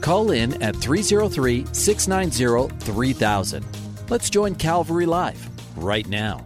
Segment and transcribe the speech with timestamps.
[0.00, 3.64] Call in at 303 690 3000.
[4.08, 6.44] Let's join Calvary Live right now.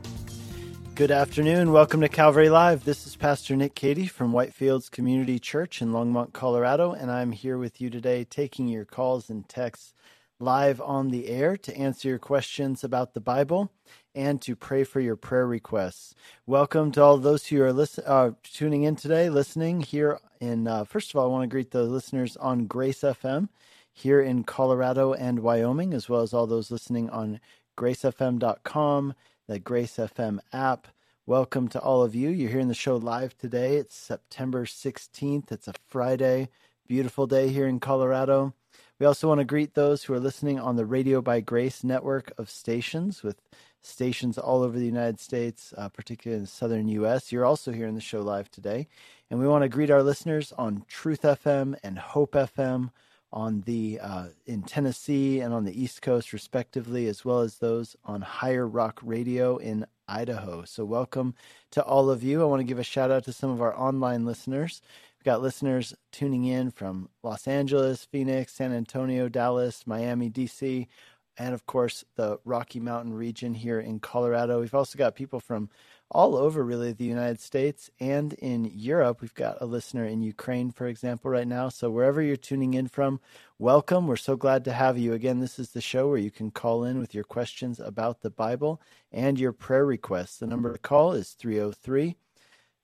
[0.95, 1.73] Good afternoon.
[1.73, 2.85] Welcome to Calvary Live.
[2.85, 7.57] This is Pastor Nick Cady from Whitefields Community Church in Longmont, Colorado, and I'm here
[7.57, 9.95] with you today taking your calls and texts
[10.39, 13.71] live on the air to answer your questions about the Bible
[14.15, 16.15] and to pray for your prayer requests.
[16.47, 20.85] Welcome to all those who are listen, uh, tuning in today, listening here in, uh,
[20.85, 23.49] first of all, I want to greet the listeners on Grace FM
[23.93, 27.39] here in Colorado and Wyoming, as well as all those listening on
[27.79, 29.15] gracefm.com,
[29.47, 30.89] the Grace FM app.
[31.27, 32.29] Welcome to all of you.
[32.31, 33.77] You're hearing the show live today.
[33.77, 35.53] It's September 16th.
[35.53, 36.49] It's a Friday.
[36.89, 38.53] Beautiful day here in Colorado.
[38.99, 42.33] We also want to greet those who are listening on the Radio by Grace network
[42.37, 43.41] of stations with
[43.83, 47.33] stations all over the United States, uh, particularly in the southern U.S.
[47.33, 48.89] You're also hearing the show live today.
[49.31, 52.91] And we want to greet our listeners on Truth FM and Hope FM
[53.33, 57.97] on the uh, in Tennessee and on the East Coast, respectively, as well as those
[58.05, 60.65] on Higher Rock Radio in Idaho.
[60.65, 61.35] So, welcome
[61.71, 62.43] to all of you.
[62.43, 64.83] I want to give a shout out to some of our online listeners.
[65.19, 70.89] We've got listeners tuning in from Los Angeles, Phoenix, San Antonio, Dallas, Miami, DC,
[71.39, 74.61] and of course the Rocky Mountain region here in Colorado.
[74.61, 75.71] We've also got people from
[76.11, 79.23] all over really the United States and in Europe.
[79.23, 81.71] We've got a listener in Ukraine, for example, right now.
[81.71, 83.19] So wherever you're tuning in from,
[83.59, 84.07] welcome.
[84.07, 85.15] We're so glad to have you.
[85.15, 88.31] Again, this is the show where you can call in with your questions about the
[88.31, 90.37] Bible and your prayer requests.
[90.37, 92.17] The number to call is 303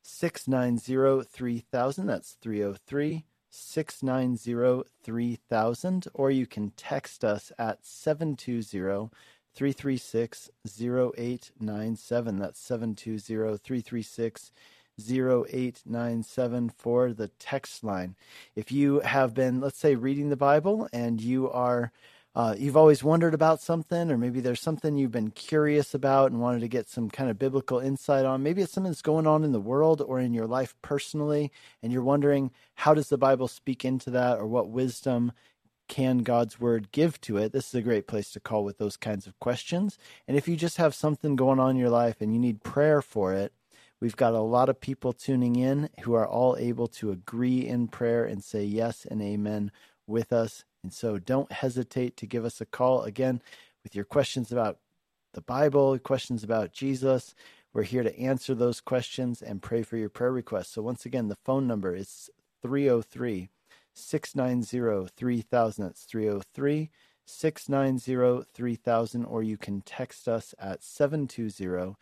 [0.03, 2.07] 690 3000.
[2.07, 3.25] That's 303
[3.59, 6.09] 690 3000.
[6.15, 9.11] Or you can text us at 720
[9.55, 12.39] 336 0897.
[12.39, 14.53] That's 720 336
[15.01, 18.17] 0897 for the text line.
[18.57, 21.93] If you have been, let's say, reading the Bible and you are
[22.39, 26.41] uh, you've always wondered about something, or maybe there's something you've been curious about and
[26.41, 28.45] wanted to get some kind of biblical insight on.
[28.45, 31.51] Maybe it's something that's going on in the world or in your life personally,
[31.83, 35.33] and you're wondering how does the Bible speak into that, or what wisdom
[35.89, 37.51] can God's word give to it?
[37.51, 39.99] This is a great place to call with those kinds of questions.
[40.29, 43.03] And if you just have something going on in your life and you need prayer
[43.03, 43.53] for it,
[43.99, 47.89] we've got a lot of people tuning in who are all able to agree in
[47.89, 49.73] prayer and say yes and amen
[50.07, 50.65] with us.
[50.83, 53.43] And so don't hesitate to give us a call again
[53.83, 54.79] with your questions about
[55.35, 57.35] the Bible, questions about Jesus.
[57.73, 60.71] We're here to answer those questions and pray for your prayer requests.
[60.71, 62.31] So once again, the phone number is
[62.63, 63.51] 303
[63.95, 65.85] 690 3000.
[65.85, 66.91] That's 303
[67.27, 69.25] 690 3000.
[69.25, 71.97] Or you can text us at 720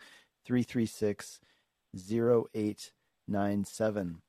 [0.44, 1.40] 336
[1.94, 4.22] 0897.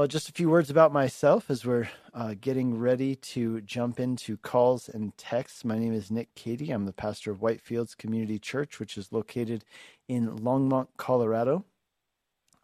[0.00, 4.38] Well, just a few words about myself as we're uh, getting ready to jump into
[4.38, 5.62] calls and texts.
[5.62, 6.70] My name is Nick Cady.
[6.70, 9.62] I'm the pastor of Whitefields Community Church, which is located
[10.08, 11.66] in Longmont, Colorado.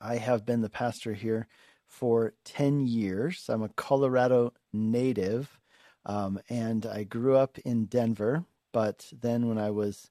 [0.00, 1.47] I have been the pastor here
[1.86, 3.44] for 10 years.
[3.50, 5.60] I'm a Colorado native,
[6.06, 8.47] um, and I grew up in Denver.
[8.72, 10.08] But then when I was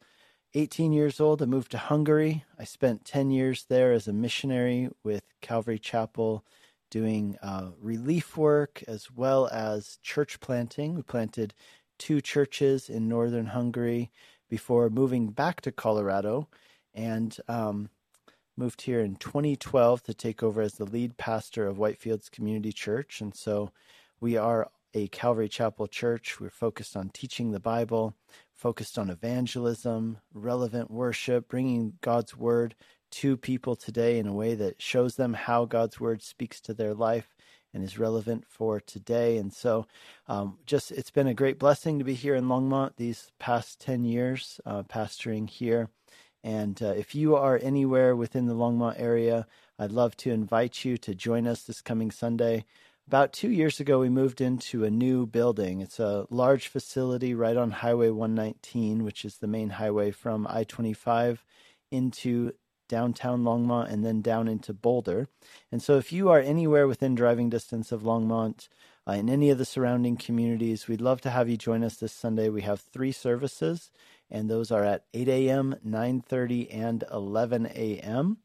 [0.53, 2.43] 18 years old, I moved to Hungary.
[2.59, 6.45] I spent 10 years there as a missionary with Calvary Chapel
[6.95, 10.95] doing uh, relief work as well as church planting.
[10.95, 11.53] We planted
[11.99, 14.11] two churches in northern Hungary
[14.49, 16.47] before moving back to Colorado.
[16.93, 17.89] And um,
[18.55, 23.19] moved here in 2012 to take over as the lead pastor of Whitefields Community Church.
[23.19, 23.71] And so
[24.21, 26.39] we are a Calvary Chapel church.
[26.39, 28.15] We're focused on teaching the Bible,
[28.53, 32.73] focused on evangelism, relevant worship, bringing God's word
[33.15, 36.93] to people today in a way that shows them how God's word speaks to their
[36.93, 37.33] life
[37.73, 39.37] and is relevant for today.
[39.37, 39.87] And so,
[40.27, 44.03] um, just it's been a great blessing to be here in Longmont these past 10
[44.03, 45.89] years, uh, pastoring here.
[46.43, 49.47] And uh, if you are anywhere within the Longmont area,
[49.79, 52.65] I'd love to invite you to join us this coming Sunday.
[53.07, 55.79] About two years ago, we moved into a new building.
[55.79, 60.65] It's a large facility right on Highway 119, which is the main highway from I
[60.65, 61.45] 25
[61.91, 62.51] into
[62.87, 65.27] downtown Longmont and then down into Boulder.
[65.71, 68.67] And so, if you are anywhere within driving distance of Longmont,
[69.07, 72.13] uh, in any of the surrounding communities, we'd love to have you join us this
[72.13, 72.49] Sunday.
[72.49, 73.91] We have three services,
[74.31, 78.37] and those are at 8 a.m., 9:30, and 11 a.m.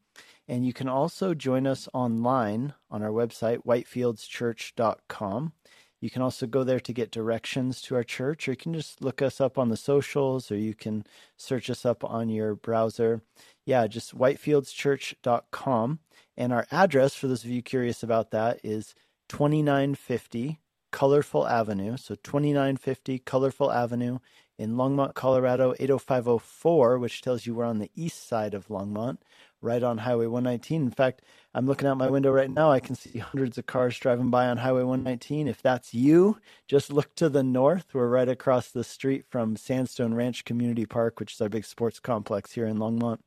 [0.47, 5.53] And you can also join us online on our website, whitefieldschurch.com.
[6.01, 9.01] You can also go there to get directions to our church, or you can just
[9.01, 11.05] look us up on the socials, or you can
[11.37, 13.21] search us up on your browser.
[13.65, 15.99] Yeah, just whitefieldschurch.com.
[16.37, 18.95] And our address, for those of you curious about that, is
[19.29, 20.59] 2950
[20.91, 21.97] Colorful Avenue.
[21.97, 24.19] So 2950 Colorful Avenue
[24.57, 29.17] in Longmont, Colorado, 80504, which tells you we're on the east side of Longmont
[29.61, 30.81] right on Highway 119.
[30.81, 31.21] In fact,
[31.53, 32.71] I'm looking out my window right now.
[32.71, 35.47] I can see hundreds of cars driving by on Highway 119.
[35.47, 36.37] If that's you,
[36.67, 37.93] just look to the north.
[37.93, 41.99] We're right across the street from Sandstone Ranch Community Park, which is our big sports
[41.99, 43.19] complex here in Longmont.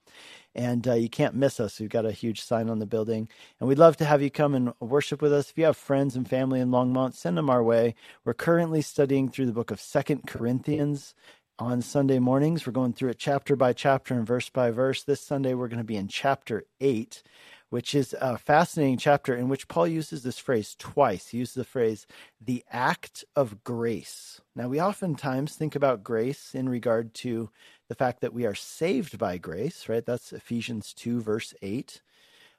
[0.54, 1.78] And uh, you can't miss us.
[1.78, 3.28] We've got a huge sign on the building.
[3.60, 5.50] And we'd love to have you come and worship with us.
[5.50, 7.94] If you have friends and family in Longmont, send them our way.
[8.24, 11.14] We're currently studying through the book of Second Corinthians
[11.58, 12.66] on Sunday mornings.
[12.66, 15.04] We're going through it chapter by chapter and verse by verse.
[15.04, 17.22] This Sunday, we're going to be in chapter 8,
[17.70, 21.28] which is a fascinating chapter in which Paul uses this phrase twice.
[21.28, 22.06] He uses the phrase,
[22.40, 24.40] the act of grace.
[24.56, 27.50] Now, we oftentimes think about grace in regard to
[27.88, 30.04] the fact that we are saved by grace, right?
[30.04, 32.00] That's Ephesians 2, verse 8.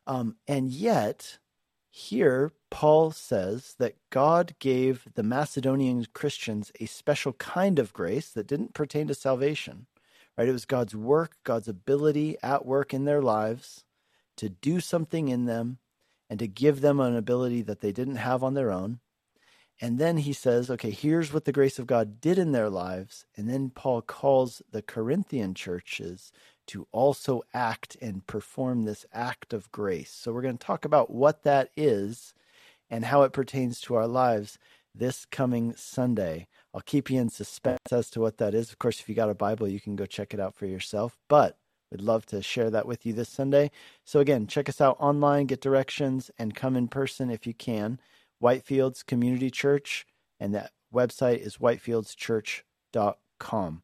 [0.07, 1.39] Um, and yet,
[1.97, 8.47] here, Paul says that God gave the Macedonian Christians a special kind of grace that
[8.47, 9.85] didn't pertain to salvation.
[10.37, 10.49] Right?
[10.49, 13.85] It was God's work, God's ability at work in their lives
[14.35, 15.77] to do something in them
[16.29, 18.99] and to give them an ability that they didn't have on their own.
[19.79, 23.25] And then he says, okay, here's what the grace of God did in their lives.
[23.37, 26.33] And then Paul calls the Corinthian churches
[26.67, 30.11] to also act and perform this act of grace.
[30.11, 32.33] So we're going to talk about what that is
[32.89, 34.57] and how it pertains to our lives
[34.93, 36.47] this coming Sunday.
[36.73, 38.71] I'll keep you in suspense as to what that is.
[38.71, 41.17] Of course, if you got a Bible, you can go check it out for yourself.
[41.27, 41.57] But
[41.91, 43.71] we'd love to share that with you this Sunday.
[44.03, 47.99] So again, check us out online, get directions, and come in person if you can.
[48.41, 50.05] Whitefields Community Church,
[50.39, 53.81] and that website is whitefieldschurch.com.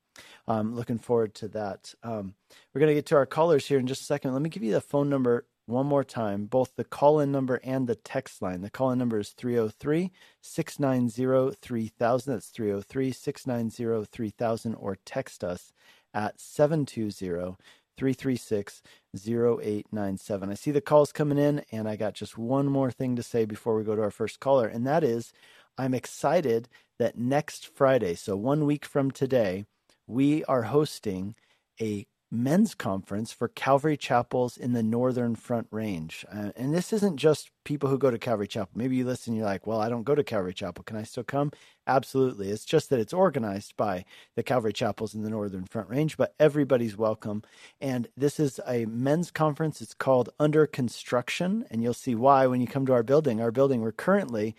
[0.48, 1.94] I'm looking forward to that.
[2.04, 2.36] Um,
[2.74, 4.34] we're going to get to our callers here in just a second.
[4.34, 7.60] Let me give you the phone number one more time, both the call in number
[7.64, 8.62] and the text line.
[8.62, 10.12] The call in number is 303
[10.42, 12.34] 690 3000.
[12.34, 15.72] That's 303 690 3000, or text us
[16.14, 17.56] at 720
[17.98, 18.82] 336
[19.16, 20.50] 0897.
[20.50, 23.46] I see the calls coming in, and I got just one more thing to say
[23.46, 25.32] before we go to our first caller, and that is
[25.78, 26.68] I'm excited
[27.00, 29.66] that next Friday, so one week from today,
[30.08, 31.36] we are hosting
[31.80, 36.26] a men's conference for Calvary chapels in the Northern Front Range.
[36.34, 38.72] Uh, and this isn't just people who go to Calvary Chapel.
[38.74, 40.84] Maybe you listen, you're like, well, I don't go to Calvary Chapel.
[40.86, 41.52] Can I still come?
[41.86, 42.50] Absolutely.
[42.50, 44.06] It's just that it's organized by
[44.36, 47.44] the Calvary chapels in the Northern Front Range, but everybody's welcome.
[47.82, 49.82] And this is a men's conference.
[49.82, 51.66] It's called Under Construction.
[51.70, 53.42] And you'll see why when you come to our building.
[53.42, 54.56] Our building, we're currently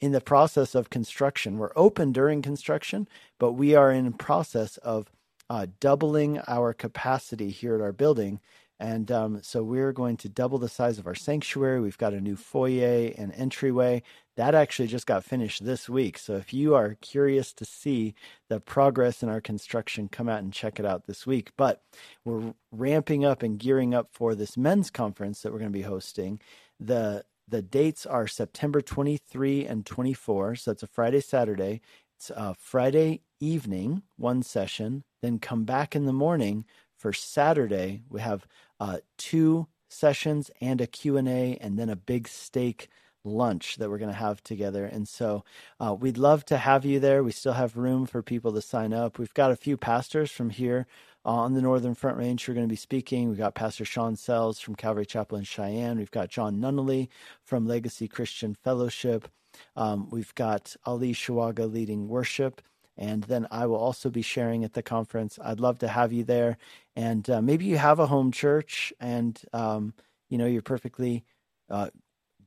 [0.00, 1.58] in the process of construction.
[1.58, 3.08] We're open during construction,
[3.38, 5.10] but we are in process of
[5.48, 8.40] uh, doubling our capacity here at our building.
[8.78, 11.80] And um, so we're going to double the size of our sanctuary.
[11.80, 14.02] We've got a new foyer and entryway.
[14.36, 16.18] That actually just got finished this week.
[16.18, 18.14] So if you are curious to see
[18.50, 21.52] the progress in our construction, come out and check it out this week.
[21.56, 21.80] But
[22.24, 25.82] we're ramping up and gearing up for this men's conference that we're going to be
[25.82, 26.38] hosting.
[26.78, 30.56] The the dates are September 23 and 24.
[30.56, 31.80] So it's a Friday, Saturday.
[32.16, 36.64] It's a Friday evening, one session, then come back in the morning
[36.96, 38.02] for Saturday.
[38.08, 38.46] We have
[38.80, 42.88] uh, two sessions and a Q&A and then a big steak
[43.24, 44.86] lunch that we're going to have together.
[44.86, 45.44] And so
[45.78, 47.22] uh, we'd love to have you there.
[47.22, 49.18] We still have room for people to sign up.
[49.18, 50.86] We've got a few pastors from here
[51.26, 53.28] on the Northern Front Range who are going to be speaking.
[53.28, 55.98] We've got Pastor Sean Sells from Calvary Chapel in Cheyenne.
[55.98, 57.08] We've got John Nunnally
[57.42, 59.28] from Legacy Christian Fellowship.
[59.74, 62.62] Um, we've got Ali Shawaga leading worship.
[62.96, 65.38] And then I will also be sharing at the conference.
[65.42, 66.56] I'd love to have you there.
[66.94, 69.94] And uh, maybe you have a home church and, um,
[70.30, 71.24] you know, you're perfectly
[71.68, 71.90] uh,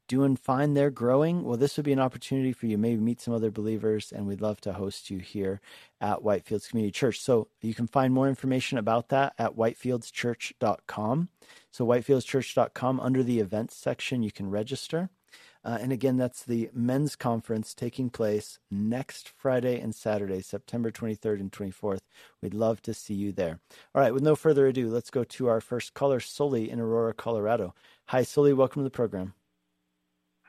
[0.09, 1.43] doing fine there, growing.
[1.43, 4.11] Well, this would be an opportunity for you maybe meet some other believers.
[4.11, 5.61] And we'd love to host you here
[6.01, 7.21] at Whitefields Community Church.
[7.21, 11.29] So you can find more information about that at whitefieldschurch.com.
[11.71, 15.09] So whitefieldschurch.com under the events section, you can register.
[15.63, 21.39] Uh, and again, that's the men's conference taking place next Friday and Saturday, September 23rd
[21.41, 21.99] and 24th.
[22.41, 23.59] We'd love to see you there.
[23.93, 27.13] All right, with no further ado, let's go to our first caller, Sully in Aurora,
[27.13, 27.75] Colorado.
[28.07, 28.53] Hi, Sully.
[28.53, 29.33] Welcome to the program.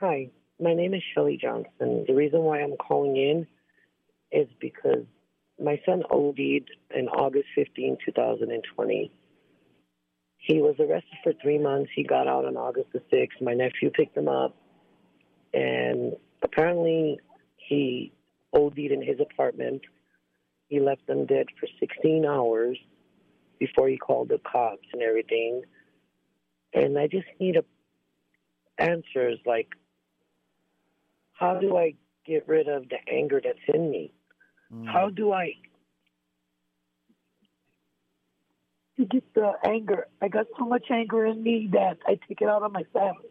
[0.01, 0.31] Hi.
[0.59, 2.05] my name is Shelly Johnson.
[2.07, 3.45] The reason why I'm calling in
[4.31, 5.05] is because
[5.63, 9.11] my son OD'd in August 15, 2020.
[10.37, 11.91] He was arrested for three months.
[11.95, 13.43] He got out on August the 6th.
[13.43, 14.55] My nephew picked him up,
[15.53, 17.19] and apparently
[17.57, 18.11] he
[18.53, 19.83] OD'd in his apartment.
[20.67, 22.75] He left them dead for 16 hours
[23.59, 25.61] before he called the cops and everything.
[26.73, 27.63] And I just need a,
[28.79, 29.67] answers like,
[31.41, 31.95] how do I
[32.25, 34.13] get rid of the anger that's in me?
[34.71, 34.87] Mm.
[34.87, 35.53] How do I
[38.97, 40.07] get the anger?
[40.21, 43.29] I got so much anger in me that I take it out on my family.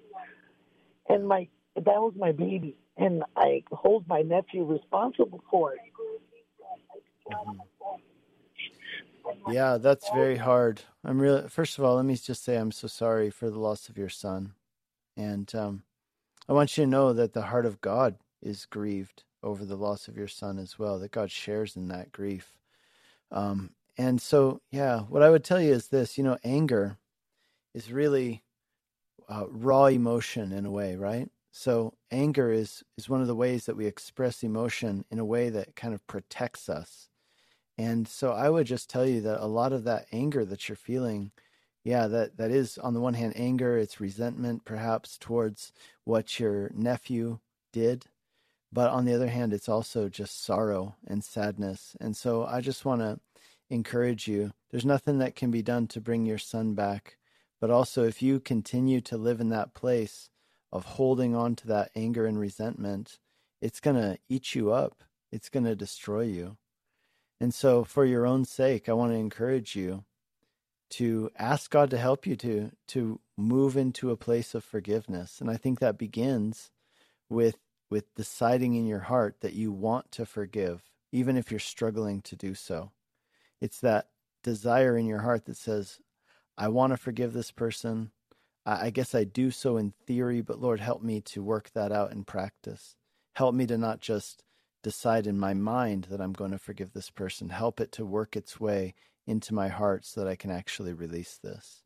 [1.08, 5.78] And my that was my baby, and I hold my nephew responsible for it.
[7.32, 7.60] Mm-hmm.
[9.52, 10.82] Yeah, that's very hard.
[11.04, 11.48] I'm really.
[11.48, 14.08] First of all, let me just say I'm so sorry for the loss of your
[14.08, 14.54] son,
[15.16, 15.82] and um,
[16.50, 20.08] I want you to know that the heart of God is grieved over the loss
[20.08, 21.00] of your son as well.
[21.00, 22.54] That God shares in that grief.
[23.32, 26.98] Um, and so, yeah, what I would tell you is this: you know, anger
[27.74, 28.44] is really
[29.28, 31.30] uh, raw emotion in a way, right?
[31.52, 35.50] So anger is is one of the ways that we express emotion in a way
[35.50, 37.08] that kind of protects us
[37.78, 40.76] and so I would just tell you that a lot of that anger that you're
[40.76, 41.32] feeling,
[41.84, 45.72] yeah, that, that is on the one hand anger, it's resentment perhaps towards
[46.04, 47.38] what your nephew
[47.72, 48.06] did.
[48.72, 51.96] But on the other hand, it's also just sorrow and sadness.
[52.00, 53.18] And so I just want to
[53.68, 57.16] encourage you there's nothing that can be done to bring your son back.
[57.60, 60.30] But also, if you continue to live in that place
[60.72, 63.18] of holding on to that anger and resentment,
[63.60, 66.56] it's going to eat you up, it's going to destroy you.
[67.40, 70.04] And so, for your own sake, I want to encourage you
[70.90, 75.40] to ask God to help you to to move into a place of forgiveness.
[75.40, 76.70] And I think that begins
[77.28, 77.56] with
[77.90, 80.82] with deciding in your heart that you want to forgive,
[81.12, 82.92] even if you're struggling to do so.
[83.60, 84.08] It's that
[84.42, 85.98] desire in your heart that says,
[86.56, 88.12] I want to forgive this person.
[88.64, 92.12] I guess I do so in theory, but Lord, help me to work that out
[92.12, 92.94] in practice.
[93.34, 94.44] Help me to not just
[94.82, 98.36] decide in my mind that I'm going to forgive this person, help it to work
[98.36, 98.94] its way
[99.26, 101.82] into my heart so that I can actually release this.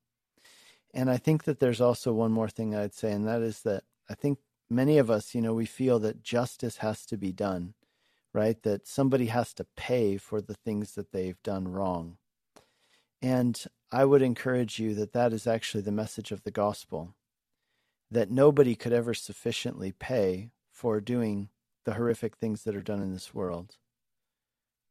[0.92, 3.82] And I think that there's also one more thing I'd say, and that is that
[4.08, 4.38] I think
[4.70, 7.74] many of us, you know, we feel that justice has to be done,
[8.32, 8.62] right?
[8.62, 12.18] That somebody has to pay for the things that they've done wrong.
[13.20, 17.14] And I would encourage you that that is actually the message of the gospel
[18.10, 21.48] that nobody could ever sufficiently pay for doing
[21.84, 23.76] the horrific things that are done in this world.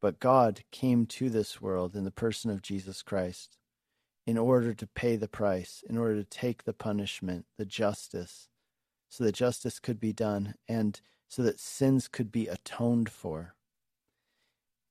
[0.04, 3.56] But God came to this world in the person of Jesus Christ
[4.26, 8.50] in order to pay the price, in order to take the punishment, the justice,
[9.08, 13.54] so that justice could be done and so that sins could be atoned for.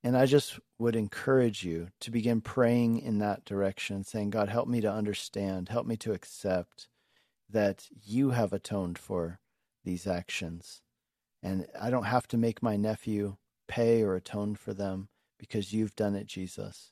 [0.03, 4.67] And I just would encourage you to begin praying in that direction, saying, God, help
[4.67, 6.87] me to understand, help me to accept
[7.47, 9.39] that you have atoned for
[9.83, 10.81] these actions
[11.43, 13.35] and I don't have to make my nephew
[13.67, 16.91] pay or atone for them because you've done it, Jesus.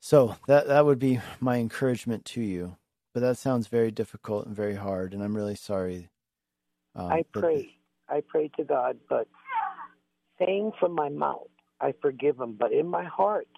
[0.00, 2.76] So that that would be my encouragement to you.
[3.14, 6.10] But that sounds very difficult and very hard, and I'm really sorry.
[6.96, 7.76] Um, I pray,
[8.08, 9.28] I pray to God, but
[10.38, 11.48] saying from my mouth,
[11.80, 13.48] I forgive him, but in my heart,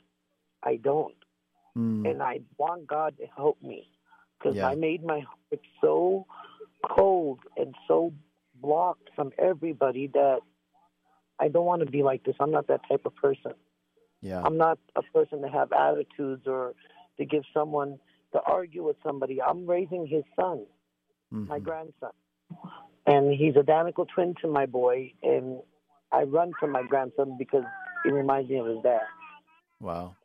[0.62, 1.14] I don't.
[1.76, 2.10] Mm.
[2.10, 3.88] And I want God to help me
[4.38, 4.68] because yeah.
[4.68, 6.26] I made my heart so
[6.88, 8.12] cold and so
[8.60, 10.40] blocked from everybody that
[11.38, 12.34] I don't want to be like this.
[12.40, 13.52] I'm not that type of person.
[14.22, 14.42] Yeah.
[14.44, 16.74] I'm not a person to have attitudes or
[17.18, 17.98] to give someone
[18.32, 19.40] to argue with somebody.
[19.42, 20.66] I'm raising his son,
[21.32, 21.46] mm-hmm.
[21.46, 22.10] my grandson.
[23.06, 25.60] And he's a identical twin to my boy and
[26.12, 27.64] I run from my grandson because
[28.04, 29.00] he reminds me of his dad.
[29.80, 30.16] Wow.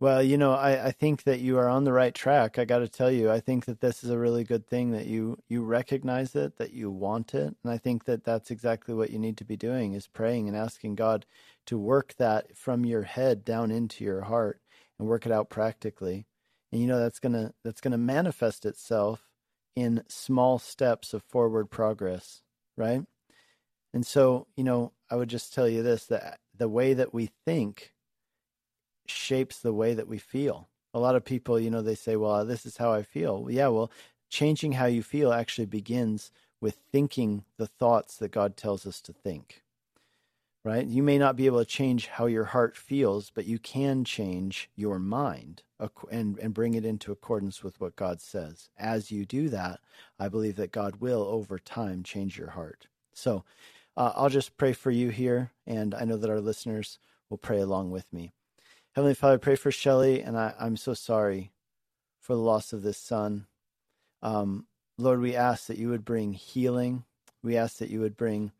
[0.00, 2.58] Well, you know, I, I think that you are on the right track.
[2.58, 5.06] I got to tell you, I think that this is a really good thing that
[5.06, 9.10] you you recognize it, that you want it, and I think that that's exactly what
[9.10, 11.26] you need to be doing is praying and asking God
[11.66, 14.60] to work that from your head down into your heart
[14.98, 16.26] and work it out practically.
[16.72, 19.28] And you know that's gonna that's gonna manifest itself
[19.76, 22.40] in small steps of forward progress,
[22.76, 23.04] right?
[23.92, 27.30] And so, you know, I would just tell you this that the way that we
[27.44, 27.92] think
[29.10, 30.68] shapes the way that we feel.
[30.94, 33.48] A lot of people, you know, they say, well, this is how I feel.
[33.50, 33.90] Yeah, well,
[34.30, 39.12] changing how you feel actually begins with thinking the thoughts that God tells us to
[39.12, 39.62] think.
[40.64, 40.86] right?
[40.86, 44.70] You may not be able to change how your heart feels, but you can change
[44.76, 45.62] your mind
[46.10, 48.68] and, and bring it into accordance with what God says.
[48.78, 49.80] As you do that,
[50.18, 52.88] I believe that God will over time change your heart.
[53.14, 53.44] So
[53.96, 56.98] uh, I'll just pray for you here, and I know that our listeners
[57.30, 58.32] will pray along with me.
[58.96, 61.52] Heavenly Father, I pray for Shelly, and I, am so sorry
[62.18, 63.46] for the loss of this son.
[64.20, 64.66] Um,
[64.98, 67.04] Lord, we ask that you would bring healing.
[67.40, 68.50] We ask that you would bring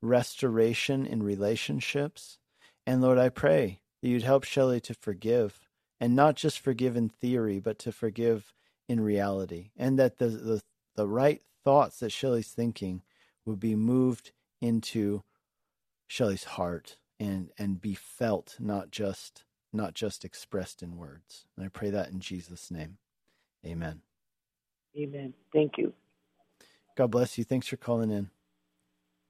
[0.00, 2.38] restoration in relationships.
[2.86, 5.68] And Lord, I pray that you'd help Shelley to forgive,
[6.00, 8.54] and not just forgive in theory, but to forgive
[8.88, 9.68] in reality.
[9.76, 10.62] And that the, the,
[10.96, 13.02] the right thoughts that Shelley's thinking
[13.44, 15.24] would be moved into
[16.06, 21.46] Shelley's heart and, and be felt, not just not just expressed in words.
[21.56, 22.98] And I pray that in Jesus' name.
[23.66, 24.00] Amen.
[24.96, 25.34] Amen.
[25.52, 25.92] Thank you.
[26.96, 27.44] God bless you.
[27.44, 28.30] Thanks for calling in.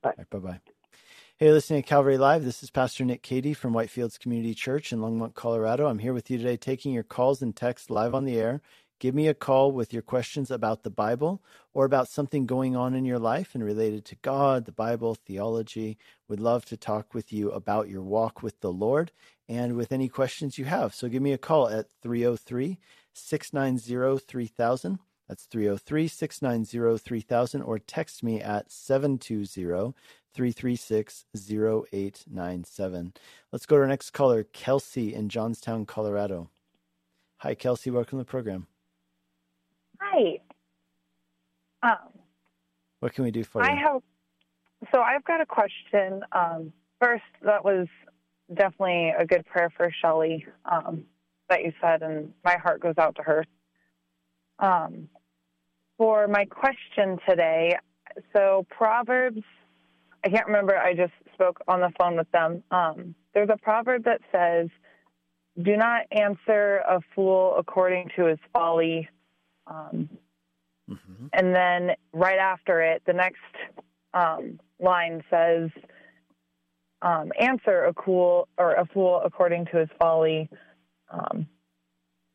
[0.02, 0.12] Bye.
[0.18, 0.60] Right, bye bye.
[1.36, 2.44] Hey, listening to Calvary Live.
[2.44, 5.86] This is Pastor Nick Cady from Whitefields Community Church in Longmont, Colorado.
[5.86, 8.60] I'm here with you today taking your calls and texts live on the air.
[9.00, 12.94] Give me a call with your questions about the Bible or about something going on
[12.94, 15.98] in your life and related to God, the Bible, theology.
[16.28, 19.10] We'd love to talk with you about your walk with the Lord
[19.48, 20.94] and with any questions you have.
[20.94, 22.78] So give me a call at 303
[23.12, 24.98] 690 3000.
[25.28, 29.94] That's 303 690 3000 or text me at 720
[30.34, 33.12] 336 0897.
[33.52, 36.50] Let's go to our next caller, Kelsey in Johnstown, Colorado.
[37.38, 37.90] Hi, Kelsey.
[37.90, 38.66] Welcome to the program.
[40.00, 40.40] Hi.
[41.82, 42.18] Um,
[43.00, 43.70] what can we do for you?
[43.70, 44.02] I have,
[44.92, 46.22] so I've got a question.
[46.32, 47.86] Um, first, that was
[48.52, 51.04] definitely a good prayer for Shelly um,
[51.48, 53.44] that you said, and my heart goes out to her.
[54.58, 55.08] Um,
[55.98, 57.76] for my question today,
[58.32, 59.42] so Proverbs,
[60.24, 62.62] I can't remember, I just spoke on the phone with them.
[62.70, 64.68] Um, there's a proverb that says,
[65.62, 69.08] Do not answer a fool according to his folly.
[69.66, 70.08] Um,
[70.90, 71.26] mm-hmm.
[71.32, 73.38] And then right after it, the next
[74.14, 75.70] um, line says,
[77.04, 80.48] um, Answer a cool or a fool according to his folly.
[81.11, 81.46] Um,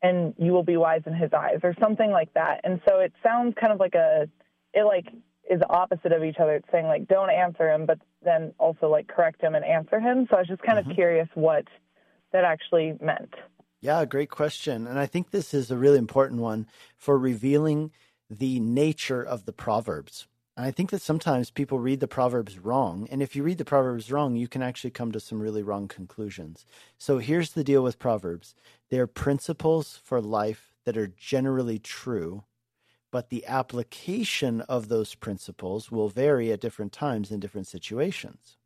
[0.02, 2.60] and you will be wise in his eyes or something like that.
[2.64, 4.28] And so it sounds kind of like a
[4.72, 5.06] it like
[5.50, 6.54] is opposite of each other.
[6.54, 10.26] It's saying like don't answer him, but then also like correct him and answer him.
[10.30, 10.90] So I was just kind mm-hmm.
[10.90, 11.64] of curious what
[12.32, 13.34] that actually meant.
[13.80, 14.86] Yeah, great question.
[14.86, 16.66] And I think this is a really important one
[16.96, 17.90] for revealing
[18.30, 20.28] the nature of the Proverbs.
[20.56, 23.06] I think that sometimes people read the Proverbs wrong.
[23.10, 25.88] And if you read the Proverbs wrong, you can actually come to some really wrong
[25.88, 26.66] conclusions.
[26.98, 28.54] So here's the deal with Proverbs
[28.90, 32.44] they're principles for life that are generally true,
[33.10, 38.56] but the application of those principles will vary at different times in different situations.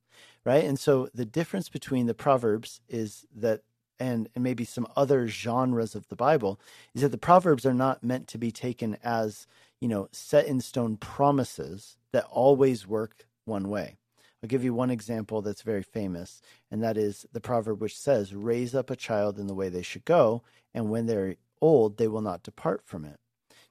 [0.45, 0.65] Right.
[0.65, 3.63] And so the difference between the Proverbs is that
[4.01, 6.59] and, and maybe some other genres of the Bible
[6.95, 9.47] is that the Proverbs are not meant to be taken as
[9.81, 13.97] you know, set in stone promises that always work one way.
[14.43, 18.35] I'll give you one example that's very famous, and that is the proverb which says,
[18.35, 20.43] Raise up a child in the way they should go,
[20.75, 23.19] and when they're old, they will not depart from it.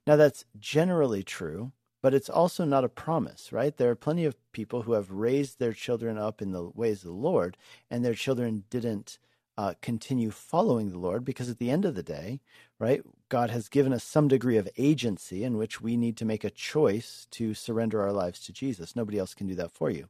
[0.07, 3.77] Now, that's generally true, but it's also not a promise, right?
[3.77, 7.11] There are plenty of people who have raised their children up in the ways of
[7.11, 7.55] the Lord,
[7.89, 9.19] and their children didn't
[9.57, 12.41] uh, continue following the Lord because at the end of the day,
[12.79, 16.43] right, God has given us some degree of agency in which we need to make
[16.43, 18.95] a choice to surrender our lives to Jesus.
[18.95, 20.07] Nobody else can do that for you.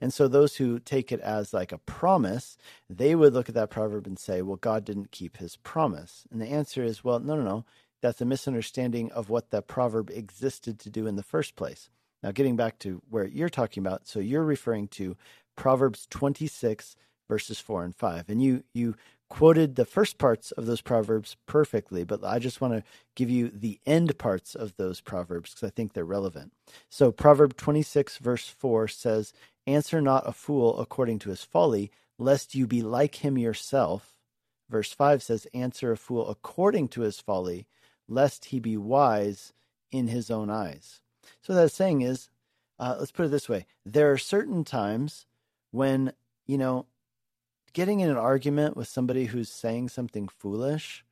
[0.00, 2.56] And so those who take it as like a promise,
[2.88, 6.26] they would look at that proverb and say, well, God didn't keep his promise.
[6.30, 7.64] And the answer is, well, no, no, no.
[8.00, 11.88] That's a misunderstanding of what that proverb existed to do in the first place.
[12.22, 15.16] Now, getting back to where you're talking about, so you're referring to
[15.56, 16.96] Proverbs 26,
[17.28, 18.28] verses 4 and 5.
[18.28, 18.94] And you you
[19.28, 22.84] quoted the first parts of those proverbs perfectly, but I just want to
[23.14, 26.52] give you the end parts of those proverbs because I think they're relevant.
[26.88, 29.32] So Proverb 26 verse 4 says,
[29.66, 34.20] "Answer not a fool according to his folly, lest you be like him yourself."
[34.68, 37.66] Verse 5 says, "Answer a fool according to his folly,
[38.06, 39.52] lest he be wise
[39.90, 41.00] in his own eyes."
[41.40, 42.28] So that's saying is,
[42.78, 45.26] uh, let's put it this way: there are certain times
[45.70, 46.12] when
[46.46, 46.86] you know
[47.74, 51.04] getting in an argument with somebody who's saying something foolish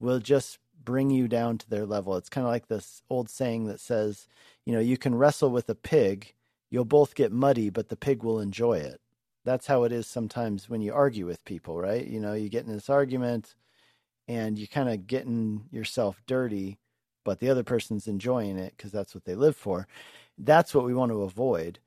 [0.00, 2.16] will just bring you down to their level.
[2.16, 4.26] It's kind of like this old saying that says,
[4.66, 6.34] you know, you can wrestle with a pig,
[6.70, 9.00] you'll both get muddy, but the pig will enjoy it.
[9.44, 12.06] That's how it is sometimes when you argue with people, right?
[12.06, 13.54] You know, you get in this argument
[14.26, 16.78] and you're kind of getting yourself dirty,
[17.24, 19.86] but the other person's enjoying it because that's what they live for.
[20.36, 21.78] That's what we want to avoid.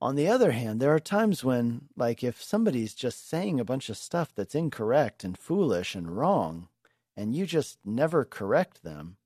[0.00, 3.88] On the other hand, there are times when, like, if somebody's just saying a bunch
[3.88, 6.68] of stuff that's incorrect and foolish and wrong,
[7.16, 9.16] and you just never correct them,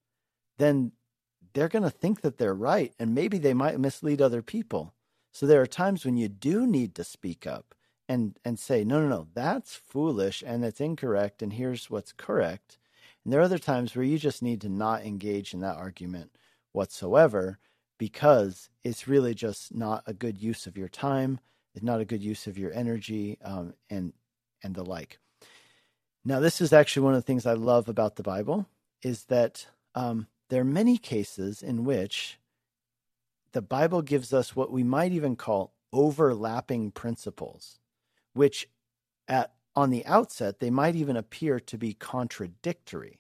[0.58, 0.92] then
[1.52, 4.94] they're going to think that they're right, and maybe they might mislead other people.
[5.32, 7.74] So there are times when you do need to speak up
[8.08, 12.78] and and say, no, no, no, that's foolish and it's incorrect, and here's what's correct.
[13.24, 16.32] And there are other times where you just need to not engage in that argument
[16.72, 17.58] whatsoever
[18.00, 21.38] because it's really just not a good use of your time.
[21.74, 24.14] It's not a good use of your energy, um, and
[24.64, 25.18] and the like.
[26.24, 28.66] Now, this is actually one of the things I love about the Bible
[29.02, 32.38] is that um, there are many cases in which
[33.52, 37.78] the Bible gives us what we might even call overlapping principles,
[38.32, 38.66] which
[39.28, 43.19] at on the outset they might even appear to be contradictory.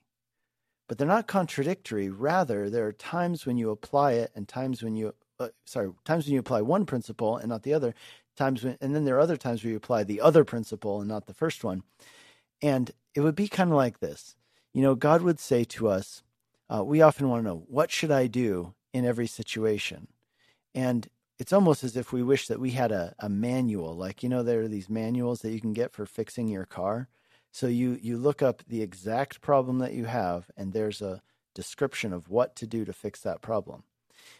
[0.90, 2.08] But they're not contradictory.
[2.08, 6.24] Rather, there are times when you apply it and times when you uh, sorry, times
[6.26, 7.94] when you apply one principle and not the other,
[8.36, 11.08] times when and then there are other times where you apply the other principle and
[11.08, 11.84] not the first one.
[12.60, 14.34] And it would be kind of like this.
[14.74, 16.24] You know, God would say to us,
[16.68, 20.08] uh, we often want to know, what should I do in every situation?
[20.74, 23.94] And it's almost as if we wish that we had a, a manual.
[23.96, 27.06] Like, you know, there are these manuals that you can get for fixing your car.
[27.52, 31.22] So you, you look up the exact problem that you have, and there's a
[31.54, 33.82] description of what to do to fix that problem.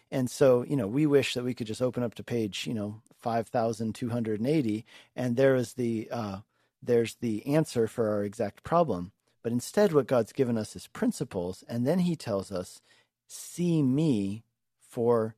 [0.09, 2.73] And so, you know, we wish that we could just open up to page, you
[2.73, 6.37] know, 5,280, and there is the, uh,
[6.81, 9.11] there's the answer for our exact problem.
[9.43, 12.81] But instead, what God's given us is principles, and then He tells us,
[13.27, 14.43] see me
[14.79, 15.35] for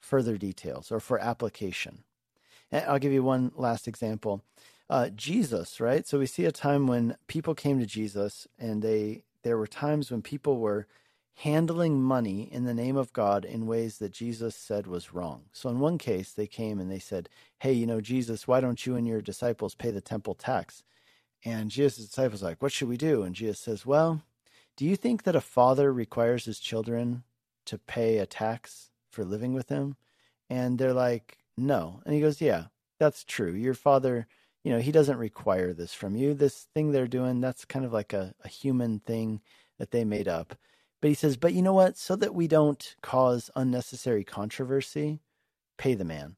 [0.00, 2.04] further details or for application.
[2.70, 4.42] And I'll give you one last example.
[4.88, 6.06] Uh, Jesus, right?
[6.06, 10.10] So we see a time when people came to Jesus, and they there were times
[10.10, 10.86] when people were
[11.40, 15.44] handling money in the name of God in ways that Jesus said was wrong.
[15.52, 17.28] So in one case, they came and they said,
[17.60, 20.82] "Hey, you know, Jesus, why don't you and your disciples pay the temple tax?"
[21.44, 24.22] And Jesus' disciples are like, "What should we do?" And Jesus says, "Well,
[24.76, 27.24] do you think that a father requires his children
[27.66, 29.96] to pay a tax for living with him?"
[30.48, 32.00] And they're like, no.
[32.04, 32.66] And he goes, yeah,
[32.98, 33.52] that's true.
[33.52, 34.26] Your father,
[34.66, 36.34] you know, he doesn't require this from you.
[36.34, 39.40] This thing they're doing, that's kind of like a, a human thing
[39.78, 40.56] that they made up.
[41.00, 41.96] But he says, but you know what?
[41.96, 45.20] So that we don't cause unnecessary controversy,
[45.78, 46.34] pay the man.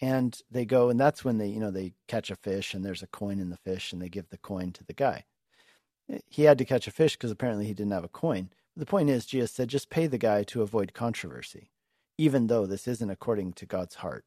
[0.00, 3.04] And they go, and that's when they, you know, they catch a fish and there's
[3.04, 5.26] a coin in the fish and they give the coin to the guy.
[6.10, 8.50] Eh, he had to catch a fish because apparently he didn't have a coin.
[8.76, 11.70] The point is, Jesus said, just pay the guy to avoid controversy
[12.18, 14.26] even though this isn't according to God's heart.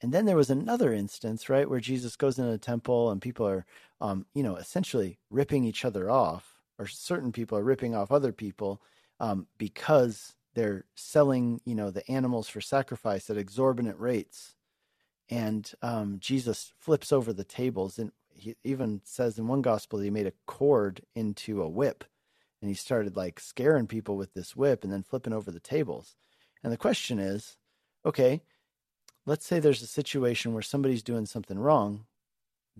[0.00, 3.46] And then there was another instance, right, where Jesus goes into the temple and people
[3.48, 3.66] are,
[4.00, 8.32] um, you know, essentially ripping each other off, or certain people are ripping off other
[8.32, 8.80] people
[9.18, 14.54] um, because they're selling, you know, the animals for sacrifice at exorbitant rates.
[15.28, 20.04] And um, Jesus flips over the tables, and he even says in one gospel that
[20.04, 22.04] he made a cord into a whip,
[22.60, 26.16] and he started like scaring people with this whip and then flipping over the tables.
[26.62, 27.56] And the question is
[28.06, 28.42] okay,
[29.28, 32.06] let's say there's a situation where somebody's doing something wrong.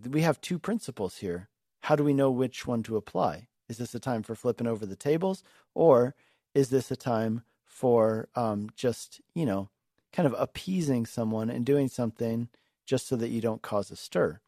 [0.08, 1.50] We have two principles here.
[1.82, 3.48] How do we know which one to apply?
[3.68, 6.14] Is this a time for flipping over the tables, or
[6.54, 9.68] is this a time for um, just, you know,
[10.10, 12.48] kind of appeasing someone and doing something
[12.86, 14.40] just so that you don't cause a stir?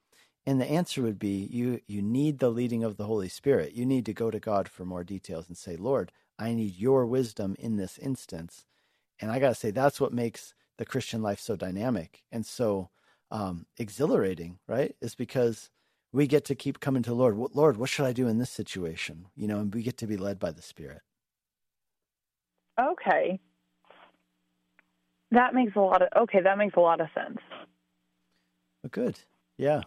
[0.46, 3.74] And the answer would be you you need the leading of the Holy Spirit.
[3.74, 7.04] You need to go to God for more details and say, "Lord, I need your
[7.04, 8.64] wisdom in this instance."
[9.20, 12.88] And I got to say, that's what makes the Christian life so dynamic and so
[13.30, 14.96] um, exhilarating, right?
[15.02, 15.68] Is because
[16.10, 17.36] we get to keep coming to Lord.
[17.52, 19.26] Lord, what should I do in this situation?
[19.36, 21.02] You know, and we get to be led by the Spirit.
[22.80, 23.38] Okay.
[25.32, 26.40] That makes a lot of okay.
[26.42, 27.38] That makes a lot of sense.
[28.82, 29.20] Well, good.
[29.58, 29.82] Yeah.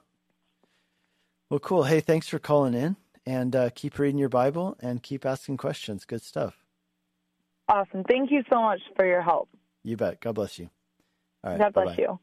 [1.50, 1.86] Well, cool.
[1.86, 6.06] Hey, thanks for calling in, and uh, keep reading your Bible and keep asking questions.
[6.06, 6.64] Good stuff.
[7.68, 8.04] Awesome.
[8.08, 9.50] Thank you so much for your help.
[9.84, 10.22] You bet.
[10.22, 10.70] God bless you.
[11.44, 11.58] Right.
[11.58, 12.02] God bless bye-bye.
[12.02, 12.20] you.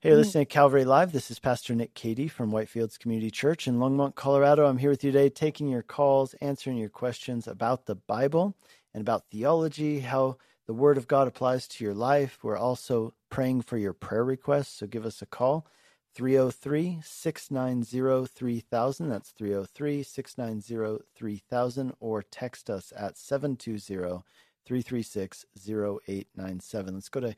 [0.00, 0.16] Hey, mm.
[0.16, 1.10] listening to Calvary Live.
[1.10, 4.64] This is Pastor Nick Cady from Whitefields Community Church in Longmont, Colorado.
[4.66, 8.56] I'm here with you today, taking your calls, answering your questions about the Bible
[8.94, 10.36] and about theology, how
[10.68, 12.38] the Word of God applies to your life.
[12.44, 15.66] We're also praying for your prayer requests, so give us a call.
[16.14, 19.08] 303 690 3000.
[19.08, 21.92] That's 303 690 3000.
[21.98, 24.22] Or text us at 720
[24.64, 26.94] 336 0897.
[26.94, 27.34] Let's go to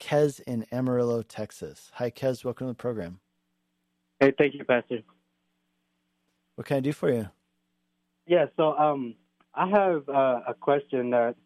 [0.00, 1.90] Kez in Amarillo, Texas.
[1.94, 2.44] Hi, Kez.
[2.44, 3.20] Welcome to the program.
[4.18, 5.00] Hey, thank you, Pastor.
[6.56, 7.28] What can I do for you?
[8.26, 9.14] Yeah, so um,
[9.54, 11.36] I have uh, a question that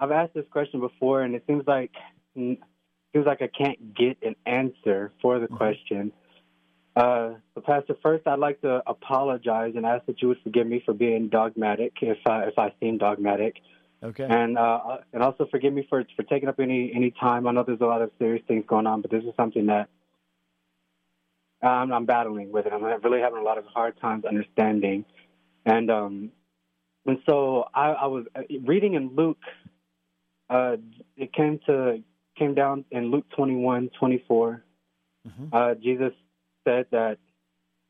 [0.00, 1.92] I've asked this question before, and it seems like
[2.34, 5.56] seems like I can't get an answer for the Mhm.
[5.56, 6.12] question.
[6.96, 10.80] Uh, so Pastor, first I'd like to apologize and ask that you would forgive me
[10.84, 13.60] for being dogmatic if I if I seem dogmatic,
[14.02, 14.24] Okay.
[14.24, 17.46] and uh, and also forgive me for for taking up any any time.
[17.46, 19.88] I know there's a lot of serious things going on, but this is something that
[21.62, 22.72] I'm, I'm battling with it.
[22.72, 25.04] I'm really having a lot of hard times understanding,
[25.66, 26.32] and um,
[27.04, 29.38] and so I, I was uh, reading in Luke.
[30.48, 30.76] Uh,
[31.16, 32.02] it came to
[32.38, 34.64] came down in Luke 21, 24.
[35.28, 35.48] Mhm.
[35.52, 36.12] Uh, Jesus
[36.64, 37.18] said that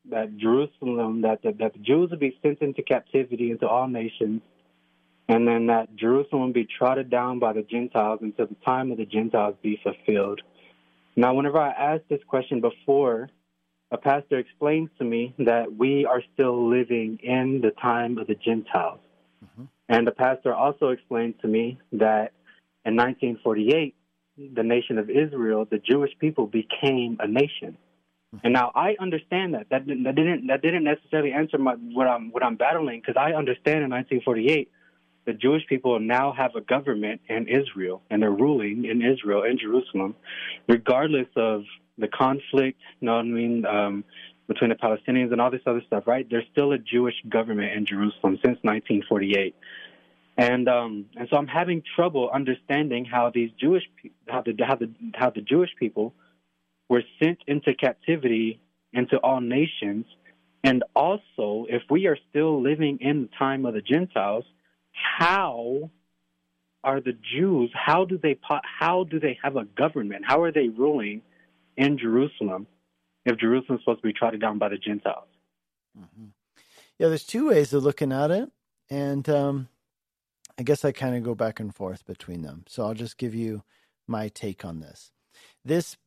[0.09, 4.41] that Jerusalem, that, that that the Jews would be sent into captivity into all nations,
[5.27, 9.05] and then that Jerusalem be trodden down by the Gentiles until the time of the
[9.05, 10.41] Gentiles be fulfilled.
[11.15, 13.29] Now, whenever I asked this question before,
[13.91, 18.35] a pastor explained to me that we are still living in the time of the
[18.35, 18.99] Gentiles.
[19.43, 19.67] Mhm.
[19.89, 22.31] And the pastor also explained to me that
[22.85, 23.95] in 1948,
[24.37, 27.77] the nation of Israel, the Jewish people became a nation.
[28.43, 29.67] And now I understand that.
[29.69, 33.17] That didn't that didn't, that didn't necessarily answer my, what I'm what I'm battling because
[33.17, 34.71] I understand in 1948
[35.25, 39.57] the Jewish people now have a government in Israel and they're ruling in Israel in
[39.57, 40.15] Jerusalem,
[40.67, 41.63] regardless of
[41.97, 42.79] the conflict.
[42.99, 43.65] You know what I mean?
[43.65, 44.03] Um,
[44.47, 46.27] between the Palestinians and all this other stuff, right?
[46.29, 49.55] There's still a Jewish government in Jerusalem since 1948.
[50.37, 53.83] And um, and so I'm having trouble understanding how these Jewish
[54.27, 56.13] how the how the how the Jewish people
[56.89, 58.59] were sent into captivity
[58.93, 60.05] into all nations,
[60.63, 64.45] and also if we are still living in the time of the Gentiles,
[64.91, 65.91] how
[66.83, 67.71] are the Jews?
[67.73, 68.39] How do they
[68.79, 70.23] how do they have a government?
[70.25, 71.21] How are they ruling
[71.77, 72.67] in Jerusalem
[73.25, 75.27] if Jerusalem is supposed to be trodden down by the Gentiles?
[75.97, 76.27] Mm-hmm.
[76.97, 78.49] Yeah, there's two ways of looking at it,
[78.89, 79.67] and um,
[80.57, 82.63] I guess I kind of go back and forth between them.
[82.67, 83.63] So I'll just give you
[84.07, 85.11] my take on this.
[85.65, 85.97] This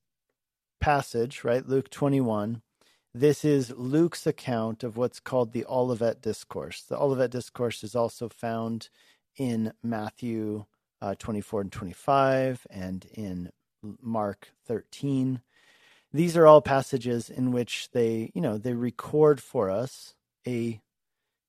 [0.81, 2.63] passage, right, Luke 21,
[3.15, 6.83] this is Luke's account of what's called the Olivet Discourse.
[6.83, 8.89] The Olivet Discourse is also found
[9.37, 10.65] in Matthew
[11.01, 13.51] uh, 24 and 25 and in
[14.03, 15.41] Mark 13
[16.15, 20.15] these are all passages in which they, you know, they record for us
[20.47, 20.81] a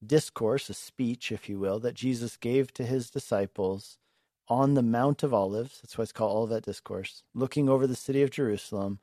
[0.03, 3.99] discourse, a speech, if you will, that Jesus gave to his disciples
[4.47, 5.81] on the Mount of Olives.
[5.81, 8.97] That's why it's called Olivet Discourse, looking over the city of Jerusalem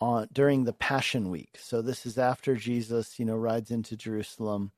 [0.00, 1.56] on during the Passion Week.
[1.58, 4.72] So this is after Jesus, you know, rides into Jerusalem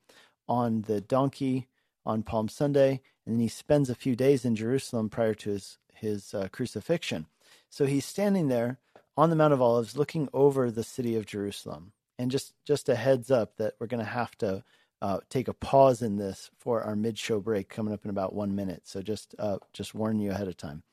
[0.47, 1.67] on the donkey
[2.05, 5.77] on Palm Sunday, and then he spends a few days in Jerusalem prior to his
[5.93, 7.25] his uh, crucifixion.
[7.69, 8.77] So he's standing there
[9.17, 11.91] on the Mount of Olives looking over the city of Jerusalem.
[12.19, 14.63] And just, just a heads up that we're going to have to
[15.01, 18.55] uh, take a pause in this for our mid-show break coming up in about one
[18.55, 18.83] minute.
[18.85, 20.83] So just uh, just warn you ahead of time.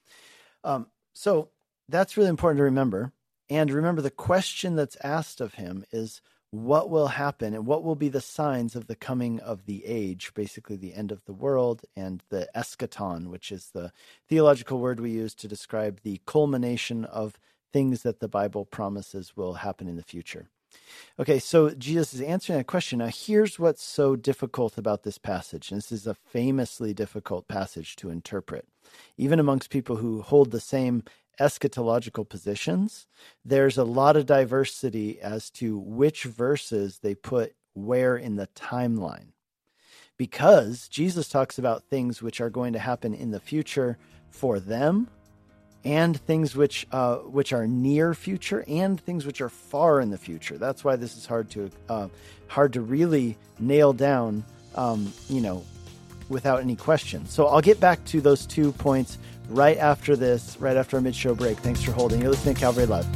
[0.65, 1.49] Um, so
[1.89, 3.13] that's really important to remember.
[3.51, 6.21] And remember, the question that's asked of him is,
[6.55, 10.33] what will happen and what will be the signs of the coming of the age,
[10.35, 13.91] basically the end of the world and the eschaton, which is the
[14.29, 17.41] theological word we use to describe the culmination of
[17.73, 20.49] things that the Bible promises will happen in the future.
[21.19, 23.01] Okay, so Jesus is answering that question.
[23.01, 25.71] Now, here's what's so difficult about this passage.
[25.73, 28.67] And this is a famously difficult passage to interpret.
[29.17, 31.03] Even amongst people who hold the same
[31.39, 33.07] eschatological positions,
[33.45, 39.33] there's a lot of diversity as to which verses they put where in the timeline.
[40.17, 43.99] Because Jesus talks about things which are going to happen in the future
[44.31, 45.09] for them
[45.85, 50.19] and things which uh, which are near future and things which are far in the
[50.19, 50.57] future.
[50.57, 52.09] That's why this is hard to uh,
[52.47, 54.45] hard to really nail down,
[54.77, 55.65] um, you know,
[56.29, 57.27] without any question.
[57.27, 59.19] So I'll get back to those two points
[59.49, 61.59] right after this, right after our mid-show break.
[61.59, 62.21] Thanks for holding.
[62.21, 63.07] You're listening to Calvary Live.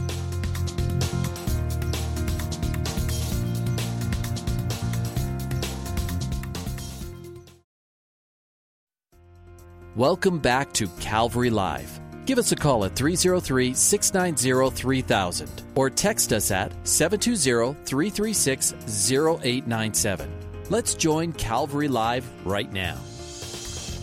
[9.98, 12.00] Welcome back to Calvary Live.
[12.24, 18.74] Give us a call at 303 690 3000 or text us at 720 336
[19.10, 20.30] 0897.
[20.70, 22.96] Let's join Calvary Live right now.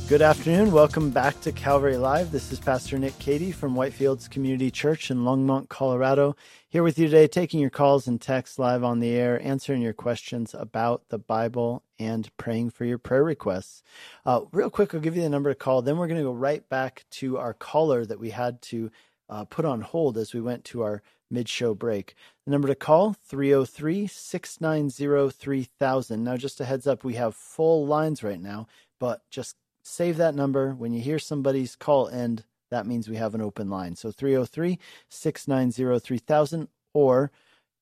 [0.07, 0.71] Good afternoon.
[0.71, 2.31] Welcome back to Calvary Live.
[2.31, 6.35] This is Pastor Nick Cady from Whitefields Community Church in Longmont, Colorado.
[6.69, 9.93] Here with you today, taking your calls and texts live on the air, answering your
[9.93, 13.81] questions about the Bible, and praying for your prayer requests.
[14.27, 15.81] Uh, real quick, I'll give you the number to call.
[15.81, 18.91] Then we're going to go right back to our caller that we had to
[19.27, 22.13] uh, put on hold as we went to our mid show break.
[22.45, 26.23] The number to call 303 690 3000.
[26.23, 28.67] Now, just a heads up, we have full lines right now,
[28.99, 30.73] but just save that number.
[30.73, 33.95] When you hear somebody's call end, that means we have an open line.
[33.95, 37.31] So 303 690 3000 or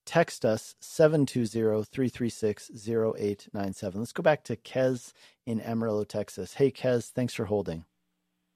[0.06, 4.00] text us 720 336 0897.
[4.00, 5.13] Let's go back to Kez
[5.46, 6.56] in Amarillo, Texas.
[6.56, 7.86] Hey, Kez, thanks for holding.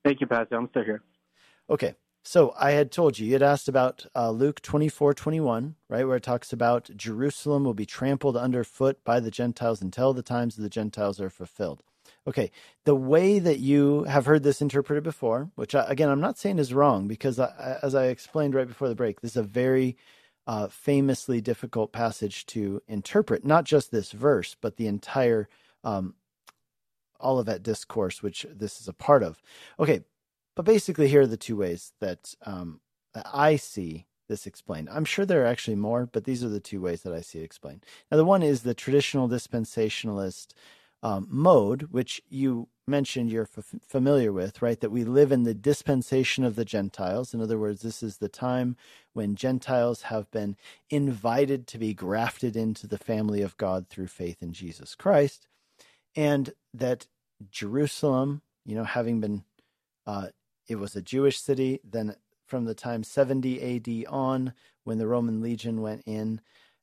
[0.04, 0.56] Thank you, Pastor.
[0.56, 1.02] I'm still here.
[1.70, 1.96] Okay.
[2.24, 6.18] So I had told you, you had asked about uh, Luke 24 21, right, where
[6.18, 10.64] it talks about Jerusalem will be trampled underfoot by the Gentiles until the times of
[10.64, 11.84] the Gentiles are fulfilled.
[12.28, 12.52] Okay,
[12.84, 16.60] the way that you have heard this interpreted before, which I, again, I'm not saying
[16.60, 19.96] is wrong, because I, as I explained right before the break, this is a very
[20.46, 25.48] uh, famously difficult passage to interpret, not just this verse, but the entire
[25.86, 26.16] um,
[27.24, 29.42] Olivet discourse, which this is a part of.
[29.80, 30.04] Okay,
[30.54, 32.82] but basically, here are the two ways that, um,
[33.14, 34.90] that I see this explained.
[34.92, 37.40] I'm sure there are actually more, but these are the two ways that I see
[37.40, 37.86] it explained.
[38.12, 40.48] Now, the one is the traditional dispensationalist
[41.04, 44.80] um, mode, which you mentioned you're f- familiar with, right?
[44.80, 47.34] That we live in the dispensation of the Gentiles.
[47.34, 48.76] In other words, this is the time
[49.14, 50.56] when Gentiles have been
[50.90, 55.48] invited to be grafted into the family of God through faith in Jesus Christ.
[56.16, 57.08] And that
[57.52, 59.44] Jerusalem, you know, having been
[60.08, 60.28] uh,
[60.68, 61.82] it was a Jewish city.
[61.84, 64.54] Then, from the time 70 AD on,
[64.86, 66.42] when the Roman legion went in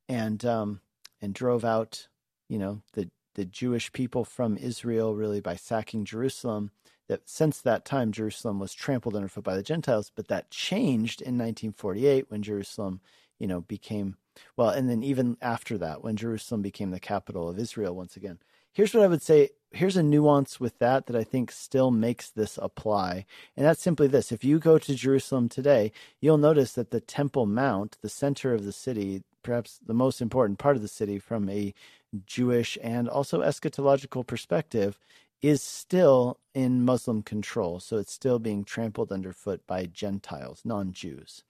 [0.08, 0.80] and um,
[1.20, 2.08] and drove out,
[2.48, 6.70] you know, the the Jewish people from Israel, really by sacking Jerusalem.
[7.06, 11.36] That since that time, Jerusalem was trampled underfoot by the Gentiles, but that changed in
[11.36, 13.00] 1948 when Jerusalem,
[13.38, 14.16] you know, became
[14.56, 18.38] well, and then even after that, when Jerusalem became the capital of Israel once again.
[18.72, 22.30] Here's what I would say here's a nuance with that that I think still makes
[22.30, 23.26] this apply.
[23.56, 27.46] And that's simply this if you go to Jerusalem today, you'll notice that the Temple
[27.46, 31.48] Mount, the center of the city, perhaps the most important part of the city from
[31.48, 31.74] a
[32.26, 34.98] Jewish and also eschatological perspective,
[35.42, 37.80] is still in Muslim control.
[37.80, 41.44] So it's still being trampled underfoot by Gentiles, non Jews.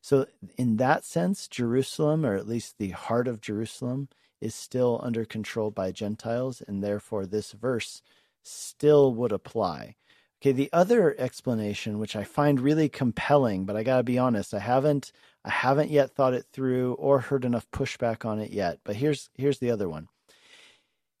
[0.00, 4.08] So, in that sense, Jerusalem, or at least the heart of Jerusalem,
[4.40, 8.02] is still under control by Gentiles, and therefore this verse
[8.42, 9.96] still would apply.
[10.40, 14.60] Okay, the other explanation, which I find really compelling, but I gotta be honest, I
[14.60, 15.10] haven't
[15.44, 18.78] I haven't yet thought it through or heard enough pushback on it yet.
[18.84, 20.08] But here's here's the other one.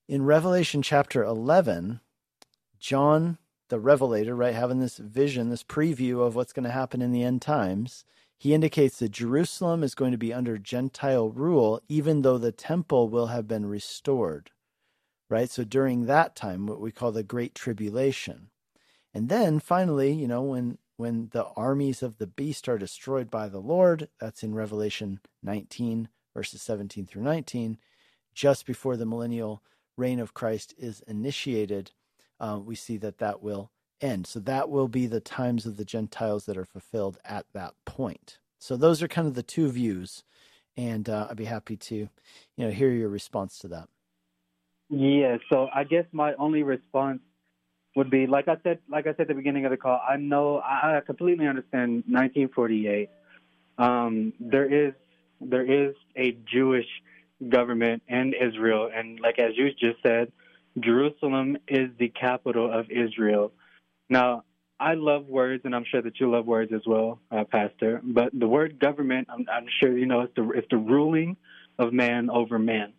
[0.08, 2.00] In Revelation chapter eleven,
[2.78, 7.12] John the Revelator, right, having this vision, this preview of what's going to happen in
[7.12, 8.04] the end times,
[8.38, 13.08] he indicates that Jerusalem is going to be under Gentile rule, even though the temple
[13.08, 14.50] will have been restored.
[15.28, 15.50] Right?
[15.50, 18.50] So during that time, what we call the Great Tribulation.
[19.18, 23.48] And then finally, you know, when when the armies of the beast are destroyed by
[23.48, 27.78] the Lord, that's in Revelation 19, verses 17 through 19,
[28.32, 29.60] just before the millennial
[29.96, 31.90] reign of Christ is initiated,
[32.38, 34.28] uh, we see that that will end.
[34.28, 38.38] So that will be the times of the Gentiles that are fulfilled at that point.
[38.60, 40.22] So those are kind of the two views,
[40.76, 42.08] and uh, I'd be happy to, you
[42.56, 43.88] know, hear your response to that.
[44.88, 45.38] Yeah.
[45.50, 47.18] So I guess my only response
[47.98, 50.00] would be, like I said, like I said at the beginning of the call.
[50.08, 53.10] I know I completely understand 1948.
[53.76, 54.94] Um, there is
[55.40, 56.86] there is a Jewish
[57.48, 60.30] government in Israel, and like as you just said,
[60.78, 63.52] Jerusalem is the capital of Israel.
[64.08, 64.44] Now,
[64.78, 68.00] I love words, and I'm sure that you love words as well, uh, Pastor.
[68.04, 71.36] But the word government, I'm, I'm sure you know, it's the, it's the ruling
[71.80, 72.92] of man over man.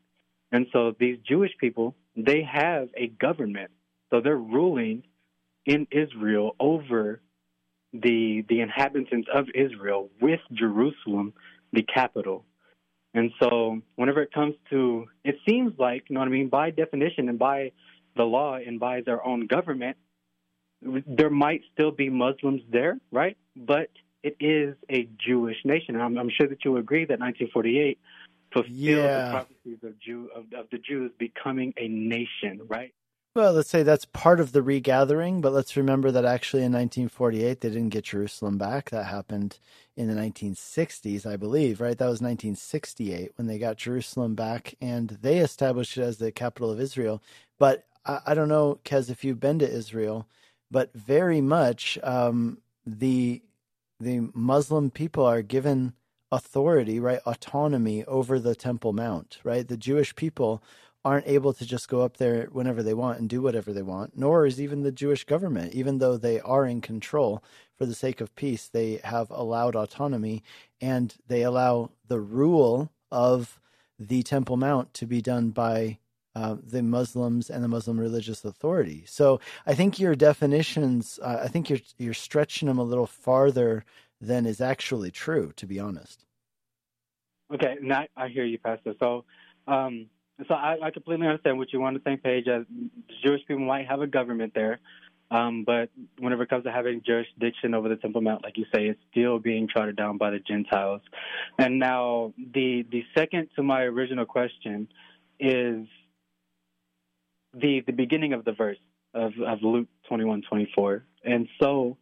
[0.52, 3.72] And so these Jewish people, they have a government.
[4.10, 5.04] So they're ruling
[5.66, 7.22] in Israel over
[7.94, 11.34] the the inhabitants of Israel with Jerusalem,
[11.74, 12.46] the capital.
[13.14, 16.72] And so whenever it comes to it seems like, you know what I mean, by
[16.72, 17.72] definition and by
[18.16, 19.98] the law and by their own government,
[20.82, 23.38] there might still be Muslims there, right?
[23.56, 23.90] But
[24.24, 26.00] it is a Jewish nation.
[26.00, 28.00] I'm, I'm sure that you agree that 1948
[28.54, 29.26] fulfilled yeah.
[29.26, 32.94] the prophecies of, Jew, of, of the Jews becoming a nation, right?
[33.36, 37.62] Well, let's say that's part of the regathering, but let's remember that actually in 1948
[37.62, 38.90] they didn't get Jerusalem back.
[38.90, 39.58] That happened
[39.96, 41.98] in the 1960s, I believe, right?
[41.98, 46.70] That was 1968 when they got Jerusalem back and they established it as the capital
[46.72, 47.24] of Israel.
[47.58, 50.28] But I, I don't know, Kez, if you've been to Israel,
[50.70, 53.42] but very much um, the
[54.00, 55.94] the Muslim people are given
[56.32, 59.68] authority, right, autonomy over the Temple Mount, right?
[59.68, 60.62] The Jewish people
[61.06, 64.18] aren't able to just go up there whenever they want and do whatever they want,
[64.18, 67.44] nor is even the Jewish government, even though they are in control
[67.78, 70.44] for the sake of peace, they have allowed autonomy
[70.82, 73.60] and they allow the rule of
[73.98, 76.00] the Temple Mount to be done by
[76.36, 79.04] uh, the Muslims and the Muslim religious authority.
[79.08, 83.84] So I think your definitions, uh, I think you're you're stretching them a little farther
[84.22, 86.26] than is actually true, to be honest.
[87.54, 88.94] Okay, now I hear you, Pastor.
[89.00, 89.26] So,
[89.68, 90.08] um,
[90.48, 92.48] so I, I completely understand what you want on the same page.
[92.48, 92.64] As
[93.24, 94.80] Jewish people might have a government there,
[95.32, 98.88] um, but whenever it comes to having jurisdiction over the Temple Mount, like you say,
[98.88, 101.02] it's still being trodden down by the Gentiles.
[101.58, 104.88] And now the the second to my original question
[105.40, 105.86] is
[107.54, 108.78] the the beginning of the verse
[109.14, 111.06] of, of Luke twenty one twenty four.
[111.24, 111.98] And so,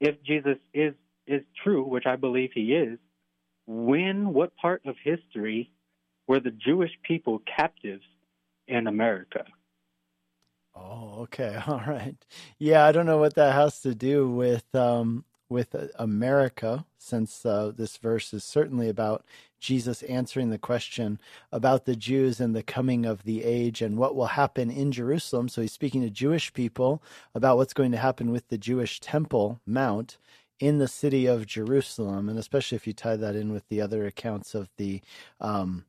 [0.00, 0.94] if Jesus is
[1.26, 2.98] is true, which I believe he is,
[3.66, 5.70] when what part of history
[6.26, 8.04] were the Jewish people captives
[8.68, 9.44] in America?
[10.74, 12.16] Oh, okay, all right.
[12.58, 17.46] Yeah, I don't know what that has to do with um, with uh, America, since
[17.46, 19.24] uh, this verse is certainly about
[19.60, 21.20] Jesus answering the question
[21.50, 25.48] about the Jews and the coming of the age and what will happen in Jerusalem.
[25.48, 27.02] So he's speaking to Jewish people
[27.34, 30.18] about what's going to happen with the Jewish Temple Mount
[30.58, 34.06] in the city of Jerusalem, and especially if you tie that in with the other
[34.06, 35.00] accounts of the
[35.40, 35.84] um,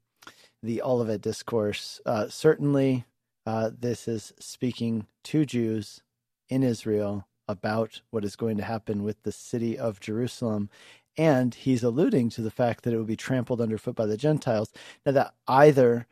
[0.64, 2.02] the Olivet discourse.
[2.06, 3.06] Uh, certainly,
[3.46, 6.02] uh, this is speaking to Jews
[6.50, 10.70] in Israel about what is going to happen with the city of Jerusalem.
[11.18, 14.72] And he's alluding to the fact that it will be trampled underfoot by the Gentiles.
[15.06, 16.08] Now, that either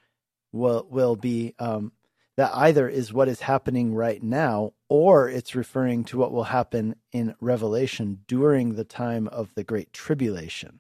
[0.51, 1.91] will, will be, um,
[2.37, 6.95] that either is what is happening right now, or it's referring to what will happen
[7.11, 10.79] in Revelation during the time of the Great Tribulation.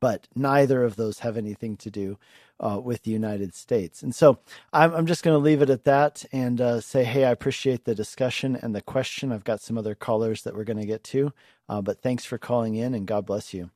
[0.00, 2.18] But neither of those have anything to do
[2.62, 4.02] uh, with the United States.
[4.02, 4.38] And so
[4.72, 7.84] I'm, I'm just going to leave it at that and uh, say, hey, I appreciate
[7.84, 9.32] the discussion and the question.
[9.32, 11.32] I've got some other callers that we're going to get to,
[11.68, 13.70] uh, but thanks for calling in and God bless you.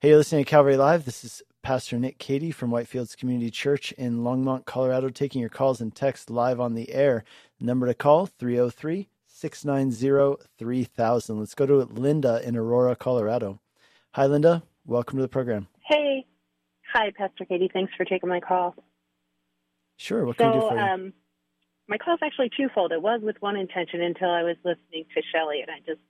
[0.00, 1.04] Hey, you're listening to Calvary Live.
[1.04, 5.80] This is Pastor Nick Cady from Whitefields Community Church in Longmont, Colorado, taking your calls
[5.80, 7.24] and texts live on the air.
[7.58, 11.38] Number to call 303 690 3000.
[11.38, 13.60] Let's go to Linda in Aurora, Colorado.
[14.12, 14.62] Hi, Linda.
[14.86, 15.66] Welcome to the program.
[15.80, 16.24] Hey.
[16.96, 17.68] Hi, Pastor Cady.
[17.70, 18.74] Thanks for taking my call.
[19.98, 20.24] Sure.
[20.24, 20.80] What so, can I do for you?
[20.80, 21.12] Um,
[21.88, 22.90] my call is actually twofold.
[22.90, 26.00] It was with one intention until I was listening to Shelly, and I just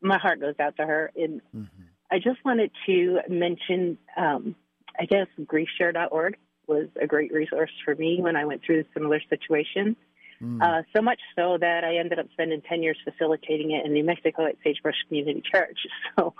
[0.00, 1.10] my heart goes out to her.
[1.16, 1.82] And mm-hmm.
[2.12, 4.54] I just wanted to mention, um,
[5.00, 6.36] I guess griefshare.org
[6.68, 9.96] was a great resource for me when I went through a similar situation.
[10.40, 10.62] Mm.
[10.62, 14.04] Uh, so much so that I ended up spending 10 years facilitating it in New
[14.04, 15.78] Mexico at Sagebrush Community Church.
[16.16, 16.34] So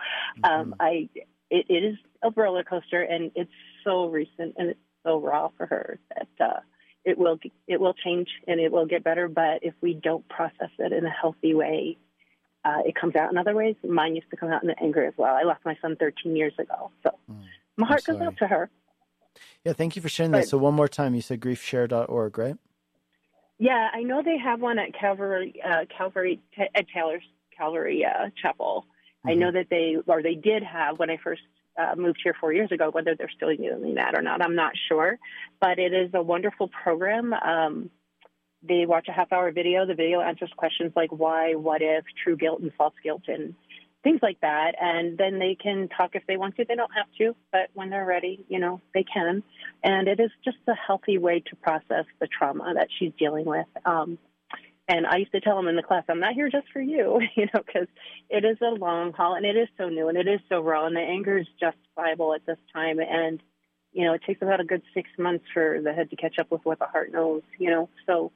[0.44, 0.72] um, mm-hmm.
[0.78, 1.08] I
[1.54, 3.50] it, it is a roller coaster, and it's
[3.84, 6.60] so recent and it's so raw for her that uh,
[7.04, 7.38] it will
[7.68, 9.28] it will change and it will get better.
[9.28, 11.96] But if we don't process it in a healthy way,
[12.64, 13.76] uh, it comes out in other ways.
[13.88, 15.34] Mine used to come out in anger as well.
[15.34, 17.44] I lost my son 13 years ago, so mm,
[17.76, 18.70] my heart goes out to her.
[19.64, 20.48] Yeah, thank you for sharing but, that.
[20.48, 22.56] So one more time, you said griefshare.org, right?
[23.58, 26.40] Yeah, I know they have one at Calvary, uh, Calvary
[26.74, 27.22] at Taylor's
[27.56, 28.86] Calvary uh, Chapel.
[29.24, 29.30] Mm-hmm.
[29.30, 31.42] I know that they, or they did have when I first
[31.78, 32.90] uh, moved here four years ago.
[32.90, 35.18] Whether they're still doing that or not, I'm not sure.
[35.60, 37.32] But it is a wonderful program.
[37.32, 37.90] Um,
[38.66, 39.86] they watch a half hour video.
[39.86, 43.54] The video answers questions like why, what if, true guilt, and false guilt, and
[44.02, 44.72] things like that.
[44.80, 46.64] And then they can talk if they want to.
[46.64, 49.42] They don't have to, but when they're ready, you know, they can.
[49.82, 53.66] And it is just a healthy way to process the trauma that she's dealing with.
[53.84, 54.18] Um,
[54.86, 57.20] and I used to tell them in the class, I'm not here just for you,
[57.36, 57.88] you know, because
[58.28, 60.86] it is a long haul and it is so new and it is so raw
[60.86, 62.98] and the anger is justifiable at this time.
[62.98, 63.42] And,
[63.92, 66.50] you know, it takes about a good six months for the head to catch up
[66.50, 67.88] with what the heart knows, you know.
[68.06, 68.32] So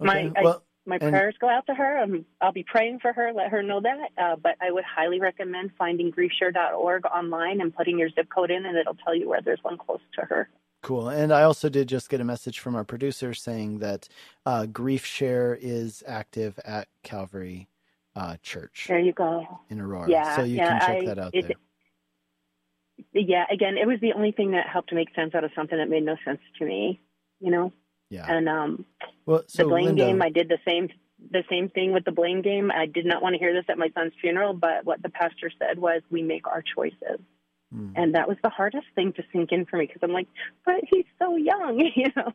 [0.00, 0.30] okay.
[0.32, 1.98] my well, I, my prayers go out to her.
[1.98, 4.08] Um, I'll be praying for her, let her know that.
[4.18, 8.66] Uh, but I would highly recommend finding griefshare.org online and putting your zip code in,
[8.66, 10.48] and it'll tell you where there's one close to her.
[10.84, 11.08] Cool.
[11.08, 14.06] And I also did just get a message from our producer saying that
[14.44, 17.68] uh, Grief Share is active at Calvary
[18.14, 18.84] uh, Church.
[18.86, 19.46] There you go.
[19.70, 20.10] In Aurora.
[20.10, 20.36] Yeah.
[20.36, 23.22] So you yeah, can check I, that out it, there.
[23.24, 23.46] Yeah.
[23.50, 26.04] Again, it was the only thing that helped make sense out of something that made
[26.04, 27.00] no sense to me.
[27.40, 27.72] You know.
[28.10, 28.26] Yeah.
[28.28, 28.84] And um,
[29.24, 30.90] well, so the blame Linda, game, I did the same
[31.30, 32.70] the same thing with the blame game.
[32.70, 35.50] I did not want to hear this at my son's funeral, but what the pastor
[35.58, 37.20] said was, "We make our choices."
[37.74, 37.92] Mm.
[37.96, 40.28] And that was the hardest thing to sink in for me because I'm like,
[40.64, 42.32] but he's so young, you know.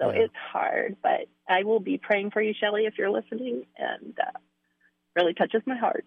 [0.00, 0.22] So yeah.
[0.22, 0.96] it's hard.
[1.02, 4.38] But I will be praying for you, Shelly, if you're listening, and uh,
[5.16, 6.04] really touches my heart.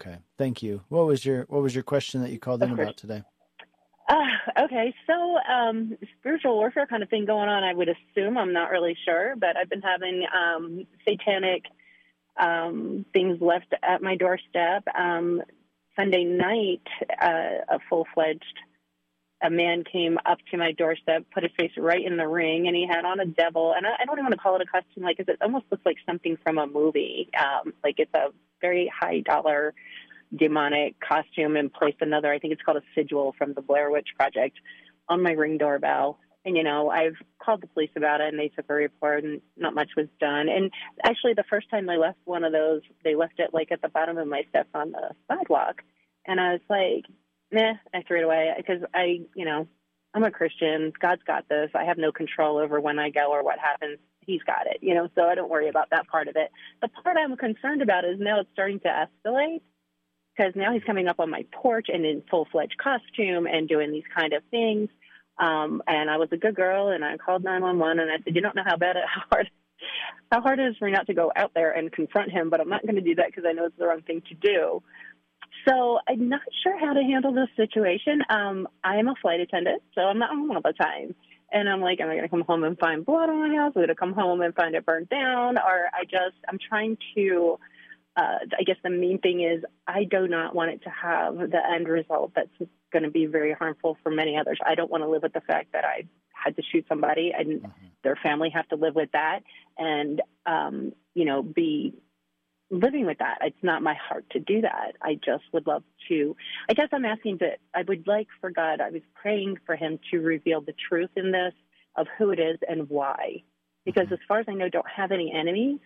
[0.00, 0.82] Okay, thank you.
[0.88, 2.86] What was your What was your question that you called of in course.
[2.86, 3.22] about today?
[4.08, 7.64] Uh, okay, so um, spiritual warfare kind of thing going on.
[7.64, 11.64] I would assume I'm not really sure, but I've been having um, satanic
[12.38, 14.84] um, things left at my doorstep.
[14.94, 15.42] Um,
[15.96, 16.86] Sunday night,
[17.20, 18.44] uh, a full fledged
[19.44, 22.74] a man came up to my doorstep, put his face right in the ring, and
[22.74, 23.74] he had on a devil.
[23.76, 25.66] And I, I don't even want to call it a costume, like cause it almost
[25.70, 27.28] looks like something from a movie.
[27.38, 28.28] Um, like it's a
[28.60, 29.74] very high dollar
[30.34, 32.32] demonic costume, and placed another.
[32.32, 34.58] I think it's called a sigil from the Blair Witch Project
[35.08, 36.18] on my ring doorbell.
[36.44, 39.40] And you know, I've called the police about it, and they took a report, and
[39.56, 40.48] not much was done.
[40.48, 40.70] And
[41.02, 43.88] actually, the first time they left one of those, they left it like at the
[43.88, 45.82] bottom of my steps on the sidewalk,
[46.26, 47.04] and I was like,
[47.50, 49.66] "Nah," I threw it away because I, you know,
[50.14, 50.92] I'm a Christian.
[51.00, 51.70] God's got this.
[51.74, 53.98] I have no control over when I go or what happens.
[54.20, 56.50] He's got it, you know, so I don't worry about that part of it.
[56.80, 58.88] The part I'm concerned about is now it's starting to
[59.26, 59.60] escalate
[60.36, 63.92] because now he's coming up on my porch and in full fledged costume and doing
[63.92, 64.88] these kind of things.
[65.38, 68.40] Um, and I was a good girl and I called 911 and I said, you
[68.40, 69.50] don't know how bad, it, how hard,
[70.30, 72.60] how hard it is for me not to go out there and confront him, but
[72.60, 74.82] I'm not going to do that because I know it's the wrong thing to do.
[75.66, 78.22] So I'm not sure how to handle this situation.
[78.28, 81.14] Um, I am a flight attendant, so I'm not home all the time.
[81.52, 83.72] And I'm like, am I going to come home and find blood on my house?
[83.76, 85.56] Am I going to come home and find it burned down?
[85.56, 87.58] Or I just, I'm trying to
[88.16, 91.60] uh, I guess the main thing is I do not want it to have the
[91.72, 94.58] end result that's going to be very harmful for many others.
[94.64, 97.60] I don't want to live with the fact that I had to shoot somebody and
[97.60, 97.86] mm-hmm.
[98.02, 99.40] their family have to live with that
[99.76, 101.94] and, um, you know, be
[102.70, 103.38] living with that.
[103.42, 104.92] It's not my heart to do that.
[105.02, 106.36] I just would love to.
[106.70, 109.98] I guess I'm asking that I would like for God, I was praying for Him
[110.10, 111.52] to reveal the truth in this
[111.96, 113.42] of who it is and why.
[113.84, 114.14] Because mm-hmm.
[114.14, 115.80] as far as I know, don't have any enemies,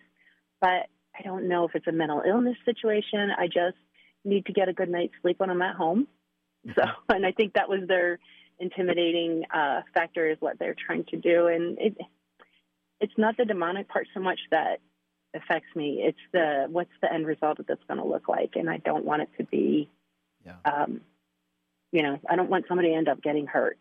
[0.61, 0.87] but
[1.17, 3.31] I don't know if it's a mental illness situation.
[3.37, 3.77] I just
[4.23, 6.07] need to get a good night's sleep when I'm at home.
[6.75, 8.19] So, and I think that was their
[8.59, 11.47] intimidating uh, factor is what they're trying to do.
[11.47, 11.97] And it,
[12.99, 14.81] it's not the demonic part so much that
[15.33, 16.01] affects me.
[16.03, 19.05] It's the what's the end result of this going to look like, and I don't
[19.05, 19.89] want it to be.
[20.45, 20.55] Yeah.
[20.65, 21.01] Um,
[21.91, 23.77] you know, I don't want somebody to end up getting hurt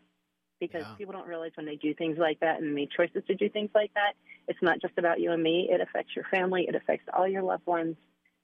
[0.60, 0.94] because yeah.
[0.94, 3.70] people don't realize when they do things like that and make choices to do things
[3.74, 4.14] like that,
[4.48, 5.68] it's not just about you and me.
[5.70, 6.66] It affects your family.
[6.68, 7.96] It affects all your loved ones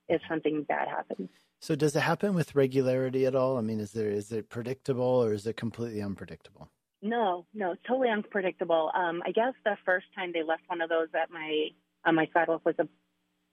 [0.09, 1.29] if something bad happens.
[1.61, 3.57] So, does it happen with regularity at all?
[3.57, 6.69] I mean, is there is it predictable or is it completely unpredictable?
[7.01, 8.91] No, no, it's totally unpredictable.
[8.95, 11.69] Um, I guess the first time they left one of those at my
[12.05, 12.89] on my sidewalk was a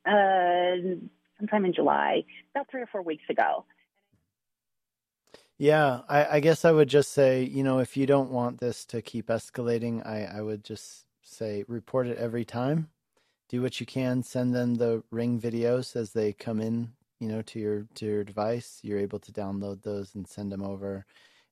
[0.10, 0.96] uh,
[1.38, 2.24] sometime in July,
[2.56, 3.66] about three or four weeks ago.
[5.58, 8.84] Yeah, I, I, guess I would just say, you know, if you don't want this
[8.86, 12.90] to keep escalating, I, I would just say report it every time.
[13.52, 14.24] Do what you can.
[14.24, 18.24] Send them the ring videos as they come in, you know, to your to your
[18.24, 18.80] device.
[18.82, 21.06] You're able to download those and send them over.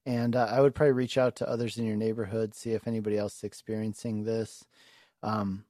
[0.05, 3.17] And uh, I would probably reach out to others in your neighborhood, see if anybody
[3.17, 4.63] else is experiencing this.
[5.21, 5.65] Um,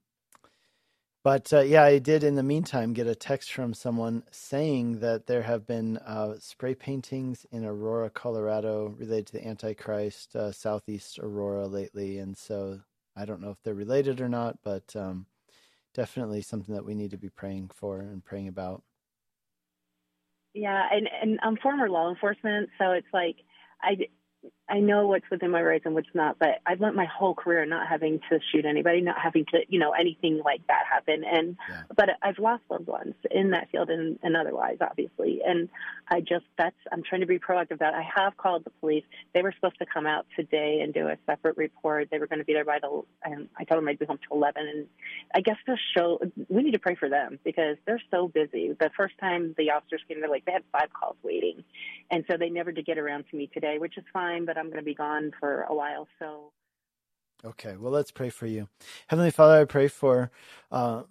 [1.24, 5.26] but uh, yeah, I did in the meantime get a text from someone saying that
[5.26, 11.18] there have been uh, spray paintings in Aurora, Colorado, related to the Antichrist, uh, Southeast
[11.18, 12.20] Aurora lately.
[12.20, 12.82] And so
[13.16, 15.26] I don't know if they're related or not, but um,
[15.94, 18.84] definitely something that we need to be praying for and praying about.
[20.54, 23.38] Yeah, and and I'm former law enforcement, so it's like
[23.82, 23.98] I
[24.70, 27.66] I know what's within my rights and what's not, but I've went my whole career
[27.66, 31.24] not having to shoot anybody, not having to, you know, anything like that happen.
[31.24, 31.82] And, yeah.
[31.96, 35.42] but I've lost loved ones in that field and, and otherwise, obviously.
[35.46, 35.70] And
[36.08, 39.04] I just, that's, I'm trying to be proactive that I have called the police.
[39.34, 42.10] They were supposed to come out today and do a separate report.
[42.12, 44.20] They were going to be there by the, and I told them I'd be home
[44.28, 44.68] till 11.
[44.68, 44.88] And
[45.34, 48.76] I guess to show, we need to pray for them because they're so busy.
[48.80, 51.64] The first time the officers came, they're like, they had five calls waiting.
[52.12, 54.68] And so they never did get around to me today, which is fine, but I'm
[54.68, 56.07] going to be gone for a while.
[56.20, 56.51] So,
[57.45, 58.70] okay, well, let's pray for you,
[59.07, 59.62] Heavenly Father.
[59.62, 60.32] I pray for.
[60.72, 61.03] Uh,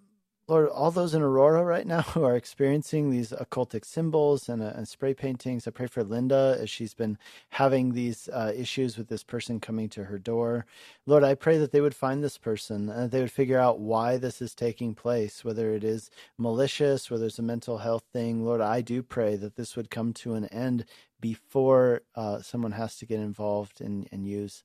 [0.49, 4.73] Lord, all those in Aurora right now who are experiencing these occultic symbols and, uh,
[4.75, 7.19] and spray paintings, I pray for Linda as she's been
[7.49, 10.65] having these uh, issues with this person coming to her door.
[11.05, 13.79] Lord, I pray that they would find this person and that they would figure out
[13.79, 18.43] why this is taking place, whether it is malicious, whether it's a mental health thing.
[18.43, 20.85] Lord, I do pray that this would come to an end
[21.19, 24.63] before uh, someone has to get involved and, and use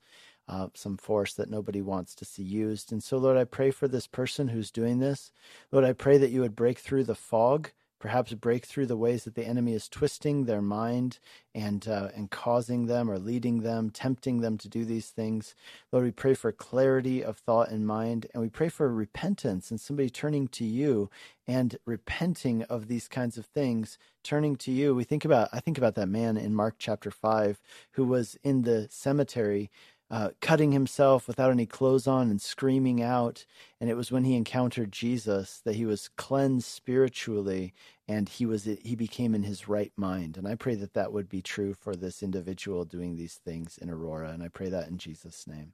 [0.48, 2.92] uh, some force that nobody wants to see used.
[2.92, 5.32] And so, Lord, I pray for this person who's doing this.
[5.72, 7.70] Lord, I pray that you would break through the fog
[8.04, 11.18] perhaps break through the ways that the enemy is twisting their mind
[11.54, 15.54] and uh, and causing them or leading them, tempting them to do these things.
[15.90, 19.80] Lord, we pray for clarity of thought and mind, and we pray for repentance and
[19.80, 21.08] somebody turning to you
[21.46, 24.94] and repenting of these kinds of things, turning to you.
[24.94, 27.58] We think about I think about that man in Mark chapter five
[27.92, 29.70] who was in the cemetery
[30.10, 33.46] uh, cutting himself without any clothes on and screaming out.
[33.80, 37.74] And it was when he encountered Jesus that he was cleansed spiritually
[38.08, 40.36] and he was he became in his right mind.
[40.36, 43.90] And I pray that that would be true for this individual doing these things in
[43.90, 44.30] Aurora.
[44.30, 45.72] And I pray that in Jesus' name,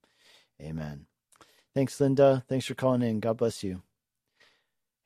[0.62, 1.06] Amen.
[1.74, 2.44] Thanks, Linda.
[2.48, 3.20] Thanks for calling in.
[3.20, 3.82] God bless you.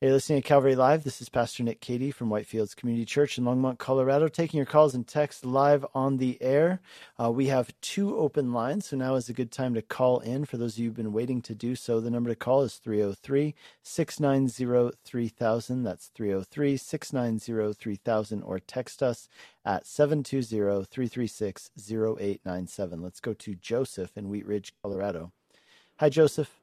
[0.05, 1.02] Hey, listening to Calvary Live.
[1.02, 4.94] This is Pastor Nick Cady from Whitefields Community Church in Longmont, Colorado, taking your calls
[4.94, 6.82] and texts live on the air.
[7.18, 10.44] Uh, we have two open lines, so now is a good time to call in.
[10.44, 12.74] For those of you who've been waiting to do so, the number to call is
[12.74, 15.82] 303 690 3000.
[15.84, 19.26] That's 303 690 3000, or text us
[19.64, 23.00] at 720 336 0897.
[23.00, 25.32] Let's go to Joseph in Wheat Ridge, Colorado.
[25.96, 26.61] Hi, Joseph.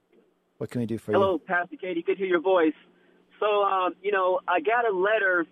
[0.59, 1.41] What can we do for Hello, you?
[1.47, 2.03] Hello, Pastor Cady.
[2.03, 2.75] Good to hear your voice.
[3.41, 5.47] So, um, you know, I got a letter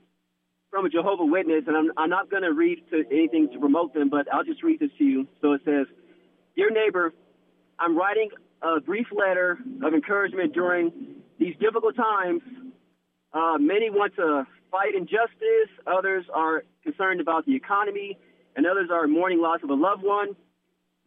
[0.69, 3.95] from a Jehovah Witness, and I'm, I'm not going to read to anything to promote
[3.95, 5.27] them, but I'll just read this to you.
[5.41, 5.87] So it says,
[6.55, 7.11] "Dear neighbor,
[7.79, 8.29] I'm writing
[8.61, 10.91] a brief letter of encouragement during
[11.39, 12.41] these difficult times.
[13.33, 15.71] Uh, many want to fight injustice.
[15.87, 18.19] Others are concerned about the economy,
[18.55, 20.35] and others are mourning loss of a loved one."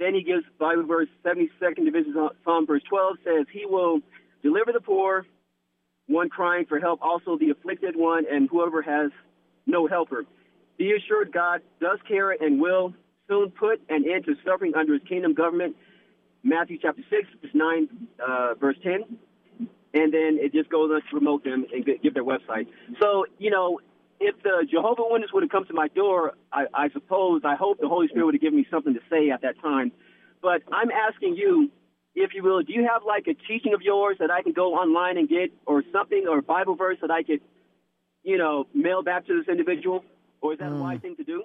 [0.01, 4.01] Then he gives Bible verse 72nd division Psalm verse 12 says, "He will
[4.43, 5.25] deliver the poor."
[6.07, 9.11] One crying for help, also the afflicted one, and whoever has
[9.67, 10.25] no helper.
[10.79, 12.95] Be assured God does care and will
[13.29, 15.77] soon put an end to suffering under his kingdom government.
[16.43, 17.89] Matthew chapter 6, verse 9,
[18.27, 19.05] uh, verse 10.
[19.95, 22.67] And then it just goes on to promote them and give their website.
[23.01, 23.79] So, you know,
[24.21, 27.81] if the Jehovah Witness would have come to my door, I, I suppose, I hope
[27.81, 29.93] the Holy Spirit would have given me something to say at that time.
[30.41, 31.71] But I'm asking you,
[32.15, 34.75] if you will, do you have like a teaching of yours that I can go
[34.75, 37.41] online and get, or something, or a Bible verse that I could,
[38.23, 40.05] you know, mail back to this individual?
[40.41, 40.79] Or is that mm.
[40.79, 41.03] a wise hmm.
[41.03, 41.45] thing to do?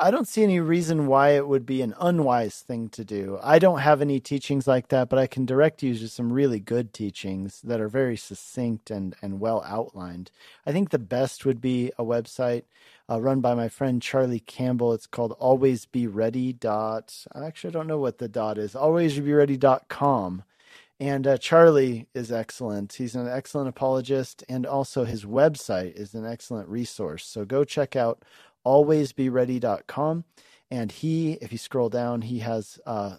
[0.00, 3.38] I don't see any reason why it would be an unwise thing to do.
[3.42, 6.60] I don't have any teachings like that, but I can direct you to some really
[6.60, 10.30] good teachings that are very succinct and, and well outlined.
[10.66, 12.64] I think the best would be a website
[13.08, 14.92] uh, run by my friend Charlie Campbell.
[14.92, 17.26] It's called alwaysbeready dot.
[17.32, 18.74] I actually don't know what the dot is.
[18.74, 20.42] Alwaysbeready.com.
[20.98, 22.94] And uh, Charlie is excellent.
[22.94, 27.26] He's an excellent apologist, and also his website is an excellent resource.
[27.26, 28.22] So go check out
[28.66, 30.24] alwaysbeready.com.
[30.70, 33.18] And he, if you scroll down, he has uh,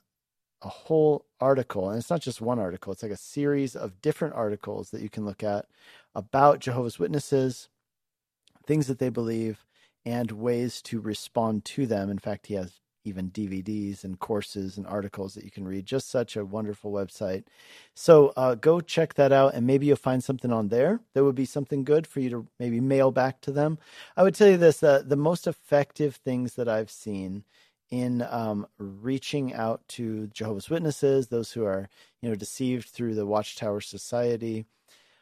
[0.62, 4.36] a whole article, and it's not just one article, it's like a series of different
[4.36, 5.66] articles that you can look at
[6.14, 7.70] about Jehovah's Witnesses,
[8.66, 9.66] things that they believe,
[10.06, 12.10] and ways to respond to them.
[12.10, 15.86] In fact, he has even DVDs and courses and articles that you can read.
[15.86, 17.46] Just such a wonderful website.
[17.94, 21.36] So uh, go check that out, and maybe you'll find something on there that would
[21.36, 23.78] be something good for you to maybe mail back to them.
[24.16, 27.44] I would tell you this: uh, the most effective things that I've seen
[27.90, 31.90] in um, reaching out to Jehovah's Witnesses, those who are
[32.22, 34.66] you know deceived through the Watchtower Society.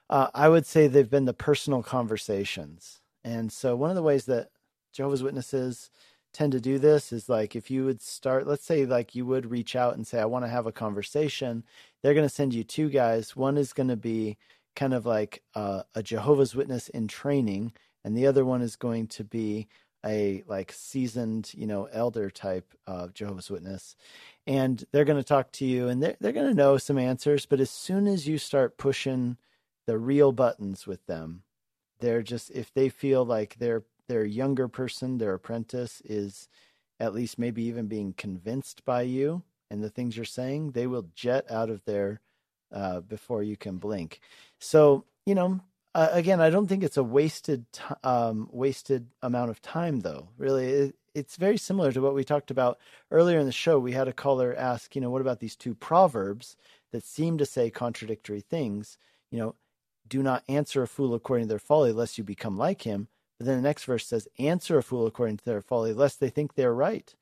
[0.10, 3.02] Uh, I would say they've been the personal conversations.
[3.24, 4.50] And so, one of the ways that
[4.94, 5.90] Jehovah's Witnesses
[6.36, 9.50] tend to do this is like if you would start let's say like you would
[9.50, 11.64] reach out and say i want to have a conversation
[12.06, 13.36] they're going to send you two guys.
[13.36, 14.38] One is going to be
[14.76, 17.74] kind of like uh, a jehovah's witness in training
[18.04, 19.68] and the other one is going to be
[20.06, 23.96] a like seasoned you know elder type of jehovah's witness
[24.46, 27.48] and they're going to talk to you and they're, they're going to know some answers
[27.48, 29.38] but as soon as you start pushing
[29.88, 31.42] the real buttons with them
[32.00, 36.48] they're just if they feel like they're their younger person, their apprentice, is
[37.00, 41.08] at least maybe even being convinced by you and the things you're saying, they will
[41.16, 42.22] jet out of there
[42.72, 44.22] uh, before you can blink.
[44.60, 45.60] So, you know,
[45.94, 50.30] uh, again, I don't think it's a wasted t- um, wasted amount of time, though.
[50.38, 52.80] Really, it, it's very similar to what we talked about
[53.12, 53.80] earlier in the show.
[53.80, 56.58] We had a caller ask, you know, what about these two proverbs
[56.92, 58.98] that seem to say contradictory things?
[59.32, 59.56] You know,
[60.08, 63.08] do not answer a fool according to their folly, lest you become like him.
[63.38, 66.30] But then the next verse says, Answer a fool according to their folly, lest they
[66.30, 67.14] think they're right.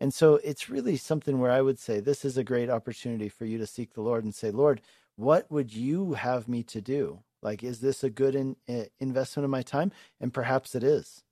[0.00, 3.44] And so it's really something where I would say this is a great opportunity for
[3.44, 4.80] you to seek the Lord and say, Lord,
[5.16, 7.20] what would you have me to do?
[7.42, 9.92] Like, is this a good in, uh, investment of my time?
[10.20, 11.22] And perhaps it is.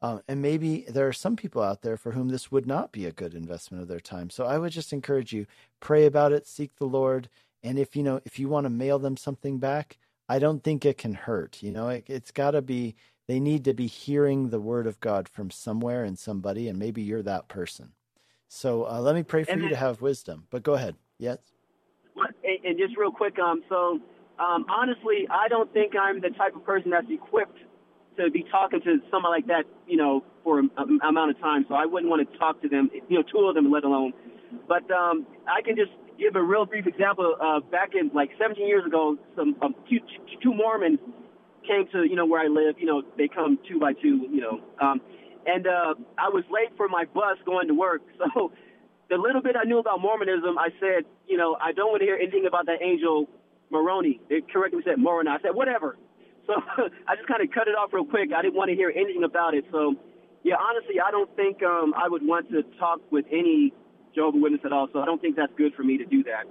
[0.00, 3.06] Um, and maybe there are some people out there for whom this would not be
[3.06, 4.30] a good investment of their time.
[4.30, 5.46] So I would just encourage you,
[5.80, 7.28] pray about it, seek the Lord.
[7.62, 10.84] And if you know, if you want to mail them something back, I don't think
[10.84, 11.62] it can hurt.
[11.62, 12.96] You know, it, it's got to be
[13.28, 17.02] they need to be hearing the word of God from somewhere and somebody, and maybe
[17.02, 17.92] you're that person.
[18.48, 20.46] So uh, let me pray for and you to have wisdom.
[20.50, 20.96] But go ahead.
[21.18, 21.38] Yes.
[22.16, 23.98] And, and just real quick, um, so
[24.38, 27.58] um, honestly, I don't think I'm the type of person that's equipped
[28.18, 30.70] to be talking to someone like that, you know, for an
[31.02, 31.64] amount of time.
[31.68, 34.12] So I wouldn't want to talk to them, you know, two of them, let alone
[34.68, 37.36] But um, I can just give a real brief example.
[37.40, 39.98] Uh, back in like 17 years ago, some um, two,
[40.42, 40.98] two Mormons
[41.66, 42.76] came to you know where I live.
[42.78, 44.26] You know, they come two by two.
[44.30, 45.00] You know, um,
[45.46, 48.02] and uh, I was late for my bus going to work.
[48.34, 48.52] So
[49.10, 52.06] the little bit I knew about Mormonism, I said, you know, I don't want to
[52.06, 53.28] hear anything about that angel
[53.70, 54.20] Moroni.
[54.30, 55.28] They correctly said Moroni.
[55.28, 55.96] I said whatever.
[56.44, 56.54] So
[57.06, 58.30] I just kind of cut it off real quick.
[58.34, 59.64] I didn't want to hear anything about it.
[59.70, 59.94] So
[60.42, 63.72] yeah, honestly, I don't think um, I would want to talk with any
[64.12, 64.88] Jehovah Witness at all.
[64.92, 66.50] So I don't think that's good for me to do that.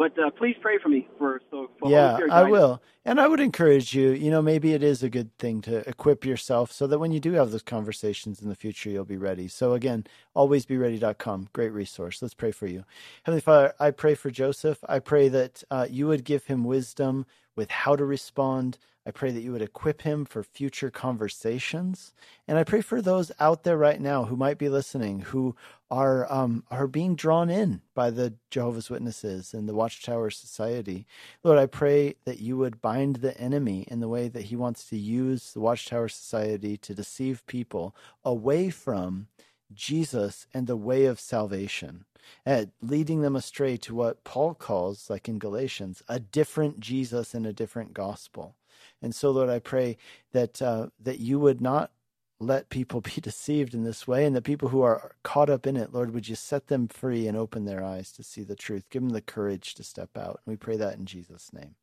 [0.00, 1.68] But uh, please pray for me for so.
[1.78, 4.12] For yeah, I will, and I would encourage you.
[4.12, 7.20] You know, maybe it is a good thing to equip yourself so that when you
[7.20, 9.46] do have those conversations in the future, you'll be ready.
[9.46, 12.22] So again, alwaysbeready.com, great resource.
[12.22, 12.86] Let's pray for you,
[13.24, 13.74] Heavenly Father.
[13.78, 14.78] I pray for Joseph.
[14.88, 17.26] I pray that uh, you would give him wisdom
[17.60, 22.12] with how to respond I pray that you would equip him for future conversations.
[22.46, 25.56] And I pray for those out there right now who might be listening, who
[25.90, 31.06] are um, are being drawn in by the Jehovah's Witnesses and the Watchtower Society.
[31.42, 34.84] Lord, I pray that you would bind the enemy in the way that he wants
[34.90, 39.28] to use the Watchtower Society to deceive people away from
[39.74, 42.04] Jesus and the way of salvation,
[42.44, 47.46] and leading them astray to what Paul calls, like in Galatians, a different Jesus and
[47.46, 48.56] a different gospel.
[49.02, 49.96] And so, Lord, I pray
[50.32, 51.90] that uh, that you would not
[52.38, 55.76] let people be deceived in this way, and the people who are caught up in
[55.76, 58.88] it, Lord, would you set them free and open their eyes to see the truth.
[58.90, 60.40] Give them the courage to step out.
[60.44, 61.74] And we pray that in Jesus' name.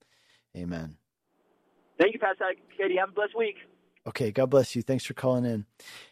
[0.55, 0.97] Amen.
[1.99, 2.45] Thank you, Pastor
[2.77, 2.95] Cady.
[2.97, 3.55] Have a blessed week.
[4.07, 4.81] Okay, God bless you.
[4.81, 5.65] Thanks for calling in.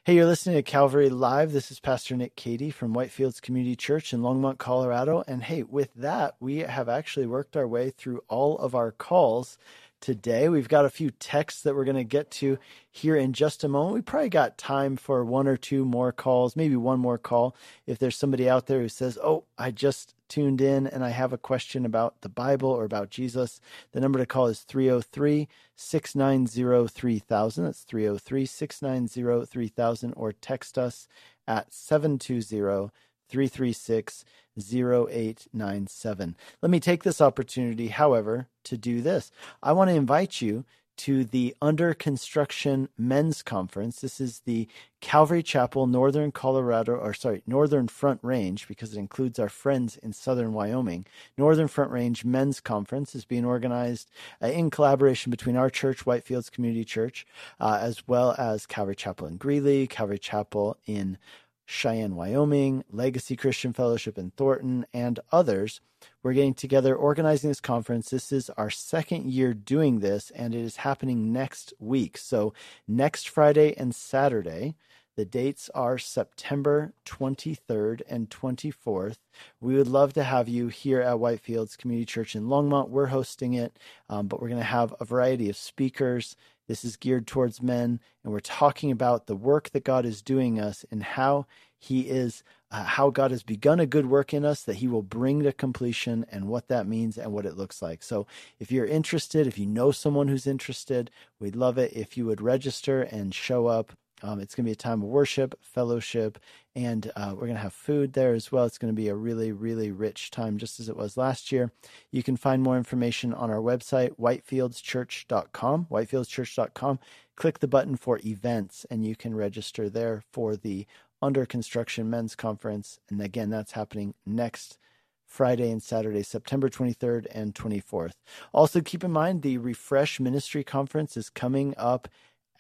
[0.04, 1.54] Hey, you're listening to Calvary Live.
[1.54, 5.24] This is Pastor Nick Cady from Whitefields Community Church in Longmont, Colorado.
[5.30, 9.58] And hey, with that, we have actually worked our way through all of our calls
[10.02, 10.50] today.
[10.50, 12.58] We've got a few texts that we're going to get to
[12.92, 13.96] here in just a moment.
[13.96, 17.56] We probably got time for one or two more calls, maybe one more call.
[17.86, 21.34] If there's somebody out there who says, Oh, I just tuned in and I have
[21.34, 26.88] a question about the Bible or about Jesus, the number to call is 303 690
[26.88, 27.64] 3000.
[27.64, 31.08] That's 303 690 3000 or text us
[31.48, 32.92] at 720
[33.30, 34.26] 336
[34.58, 36.36] 0897.
[36.62, 39.32] Let me take this opportunity, however, to do this.
[39.62, 40.66] I want to invite you
[40.98, 44.00] to the Under Construction Men's Conference.
[44.00, 44.68] This is the
[45.02, 50.14] Calvary Chapel, Northern Colorado, or sorry, Northern Front Range, because it includes our friends in
[50.14, 51.06] Southern Wyoming.
[51.38, 54.10] Northern Front Range Men's Conference is being organized
[54.42, 57.28] uh, in collaboration between our church, Whitefields Community Church,
[57.60, 61.18] uh, as well as Calvary Chapel in Greeley, Calvary Chapel in
[61.66, 65.82] Cheyenne, Wyoming, Legacy Christian Fellowship in Thornton, and others.
[66.22, 68.10] We're getting together organizing this conference.
[68.10, 72.18] This is our second year doing this, and it is happening next week.
[72.18, 72.54] So,
[72.88, 74.76] next Friday and Saturday,
[75.16, 79.18] the dates are September 23rd and 24th.
[79.62, 82.90] We would love to have you here at Whitefields Community Church in Longmont.
[82.90, 86.36] We're hosting it, um, but we're going to have a variety of speakers
[86.68, 90.60] this is geared towards men, and we're talking about the work that God is doing
[90.60, 91.46] us and how
[91.78, 95.04] He is, uh, how God has begun a good work in us that He will
[95.04, 98.04] bring to completion and what that means and what it looks like.
[98.04, 98.26] So,
[98.60, 102.42] if you're interested, if you know someone who's interested, we'd love it if you would
[102.42, 103.94] register and show up.
[104.26, 106.40] Um, it's going to be a time of worship, fellowship,
[106.76, 108.66] and uh, we're going to have food there as well.
[108.66, 111.72] It's going to be a really, really rich time, just as it was last year.
[112.12, 117.00] You can find more information on our website, whitefieldschurch.com, whitefieldschurch.com.
[117.36, 120.88] Click the button for events, and you can register there for the
[121.22, 123.00] Under Construction Men's Conference.
[123.10, 124.80] And again, that's happening next
[125.28, 128.14] Friday and Saturday, September 23rd and 24th.
[128.54, 132.08] Also, keep in mind the Refresh Ministry Conference is coming up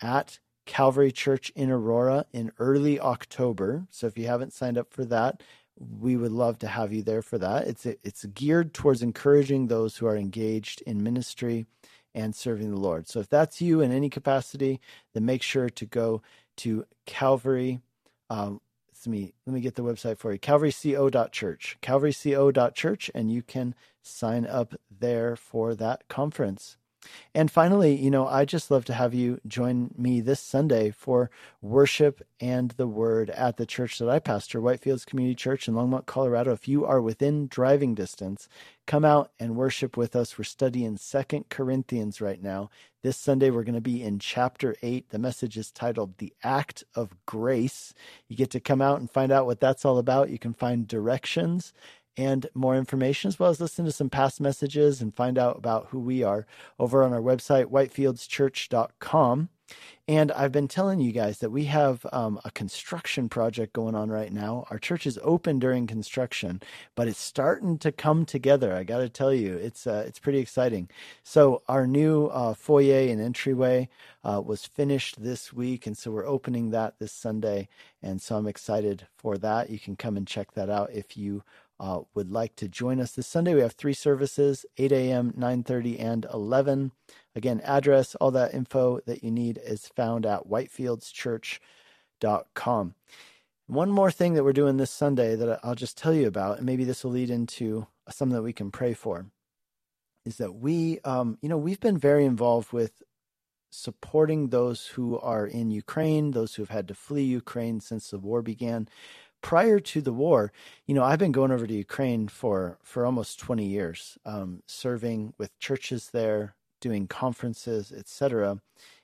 [0.02, 3.86] at Calvary Church in Aurora in early October.
[3.90, 5.42] So if you haven't signed up for that,
[5.78, 7.68] we would love to have you there for that.
[7.68, 11.66] It's it's geared towards encouraging those who are engaged in ministry
[12.14, 13.08] and serving the Lord.
[13.08, 14.80] So if that's you in any capacity,
[15.14, 16.22] then make sure to go
[16.58, 17.82] to Calvary.
[18.30, 18.62] Um,
[19.06, 20.40] let me let me get the website for you.
[20.40, 26.78] CalvaryCO.church, CalvaryCO.church, and you can sign up there for that conference.
[27.34, 31.30] And finally, you know, I just love to have you join me this Sunday for
[31.62, 36.06] worship and the word at the church that I pastor, Whitefields Community Church in Longmont,
[36.06, 36.54] Colorado.
[36.54, 38.48] If you are within driving distance,
[38.86, 40.38] come out and worship with us.
[40.38, 42.70] We're studying Second Corinthians right now.
[43.04, 45.10] This Sunday, we're going to be in chapter 8.
[45.10, 47.94] The message is titled The Act of Grace.
[48.28, 50.32] You get to come out and find out what that's all about.
[50.32, 51.72] You can find directions
[52.18, 55.88] and more information, as well as listen to some past messages and find out about
[55.90, 56.46] who we are
[56.80, 59.50] over on our website, whitefieldschurch.com.
[60.08, 64.12] And I've been telling you guys that we have um, a construction project going on
[64.12, 64.68] right now.
[64.70, 66.62] Our church is open during construction,
[66.94, 68.76] but it's starting to come together.
[68.76, 70.90] I got to tell you, it's uh, it's pretty exciting.
[71.24, 73.90] So our new uh, foyer and entryway
[74.24, 77.68] uh, was finished this week, and so we're opening that this Sunday.
[78.04, 79.72] And so I'm excited for that.
[79.72, 81.44] You can come and check that out if you
[81.80, 83.54] uh, would like to join us this Sunday.
[83.54, 86.92] We have three services: 8 a.m., 9:30, and 11.
[87.36, 92.96] Again, address, all that info that you need is found at whitefieldschurch.com.
[93.68, 96.66] One more thing that we're doing this Sunday that I'll just tell you about, and
[96.66, 99.26] maybe this will lead into something that we can pray for,
[100.24, 103.02] is that we, um, you know, we've been very involved with
[103.72, 108.20] supporting those who are in Ukraine, those who have had to flee Ukraine since the
[108.20, 108.88] war began.
[109.42, 110.52] Prior to the war,
[110.88, 115.34] you know, I've been going over to Ukraine for for almost 20 years, um, serving
[115.38, 118.62] with churches there, doing conferences, etc.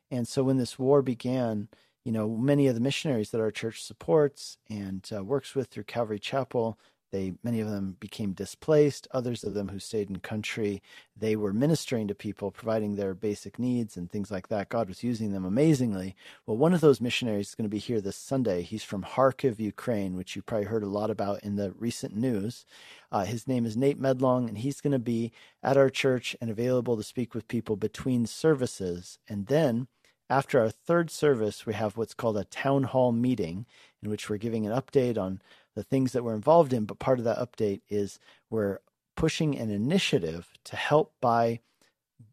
[0.10, 1.70] And so when this war began,
[2.04, 5.86] you know, many of the missionaries that our church supports and uh, works with through
[5.86, 6.80] Calvary Chapel,
[7.12, 9.08] they many of them became displaced.
[9.12, 10.82] Others of them who stayed in country,
[11.16, 14.70] they were ministering to people, providing their basic needs and things like that.
[14.70, 16.16] God was using them amazingly.
[16.46, 18.62] Well, one of those missionaries is going to be here this Sunday.
[18.62, 22.66] He's from Kharkiv, Ukraine, which you probably heard a lot about in the recent news.
[23.12, 25.32] Uh, his name is Nate Medlong, and he's going to be
[25.62, 29.20] at our church and available to speak with people between services.
[29.28, 29.88] And then
[30.32, 33.66] after our third service, we have what's called a town hall meeting
[34.02, 35.42] in which we're giving an update on
[35.76, 36.86] the things that we're involved in.
[36.86, 38.20] But part of that update is
[38.50, 38.80] we're
[39.16, 41.60] pushing an initiative to help buy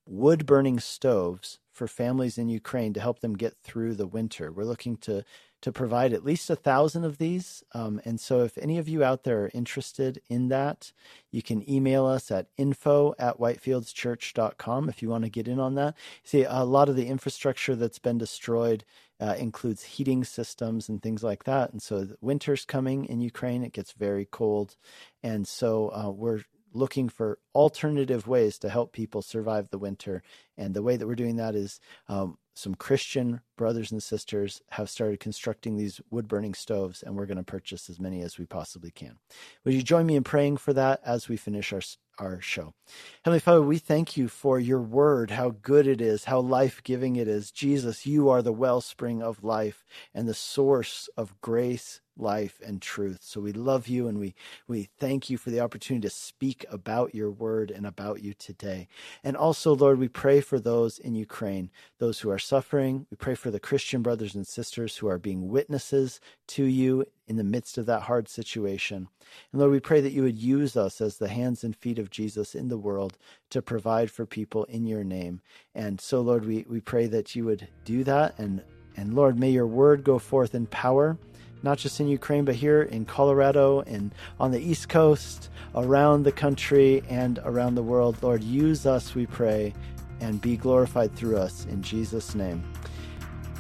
[0.07, 4.51] wood burning stoves for families in Ukraine to help them get through the winter.
[4.51, 5.25] We're looking to
[5.61, 7.65] to provide at least a thousand of these.
[7.75, 10.93] Um, and so, if any of you out there are interested in that,
[11.33, 15.75] you can email us at info at whitefieldschurch.com if you want to get in on
[15.75, 15.97] that.
[16.23, 18.85] See, a lot of the infrastructure that's been destroyed
[19.21, 21.73] uh, includes heating systems and things like that.
[21.73, 24.77] And so, winter's coming in Ukraine, it gets very cold.
[25.23, 26.43] And so, uh, we're
[26.73, 30.23] looking for alternative ways to help people survive the winter.
[30.57, 34.91] And the way that we're doing that is um, some Christian brothers and sisters have
[34.91, 38.47] started constructing these wood burning stoves, and we're going to purchase as many as we
[38.47, 39.19] possibly can.
[39.65, 41.83] Would you join me in praying for that as we finish our,
[42.19, 42.75] our show?
[43.25, 47.17] Heavenly Father, we thank you for your word, how good it is, how life giving
[47.17, 47.51] it is.
[47.51, 53.19] Jesus, you are the wellspring of life and the source of grace life and truth.
[53.23, 54.35] So we love you and we,
[54.67, 58.89] we thank you for the opportunity to speak about your word and about you today.
[59.25, 63.07] And also, Lord, we pray for those in Ukraine, those who are suffering.
[63.11, 67.37] We pray for the Christian brothers and sisters who are being witnesses to you in
[67.37, 69.09] the midst of that hard situation.
[69.53, 72.11] And Lord, we pray that you would use us as the hands and feet of
[72.11, 73.19] Jesus in the world
[73.51, 75.41] to provide for people in your name.
[75.75, 78.39] And so, Lord, we, we pray that you would do that.
[78.39, 78.63] And,
[78.97, 81.19] and Lord, may your word go forth in power
[81.63, 86.33] not just in Ukraine, but here in Colorado and on the East Coast, around the
[86.33, 88.17] country and around the world.
[88.23, 89.75] Lord, use us, we pray,
[90.21, 92.63] and be glorified through us in Jesus' name.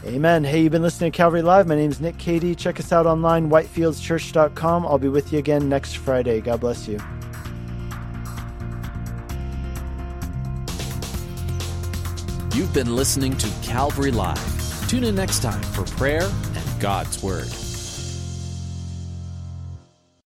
[0.04, 0.44] Amen.
[0.44, 1.66] Hey, you've been listening to Calvary Live.
[1.66, 2.54] My name is Nick Cady.
[2.54, 4.86] Check us out online, whitefieldschurch.com.
[4.86, 6.40] I'll be with you again next Friday.
[6.40, 7.00] God bless you.
[12.54, 14.88] You've been listening to Calvary Live.
[14.88, 16.22] Tune in next time for prayer
[16.54, 17.67] and God's Word.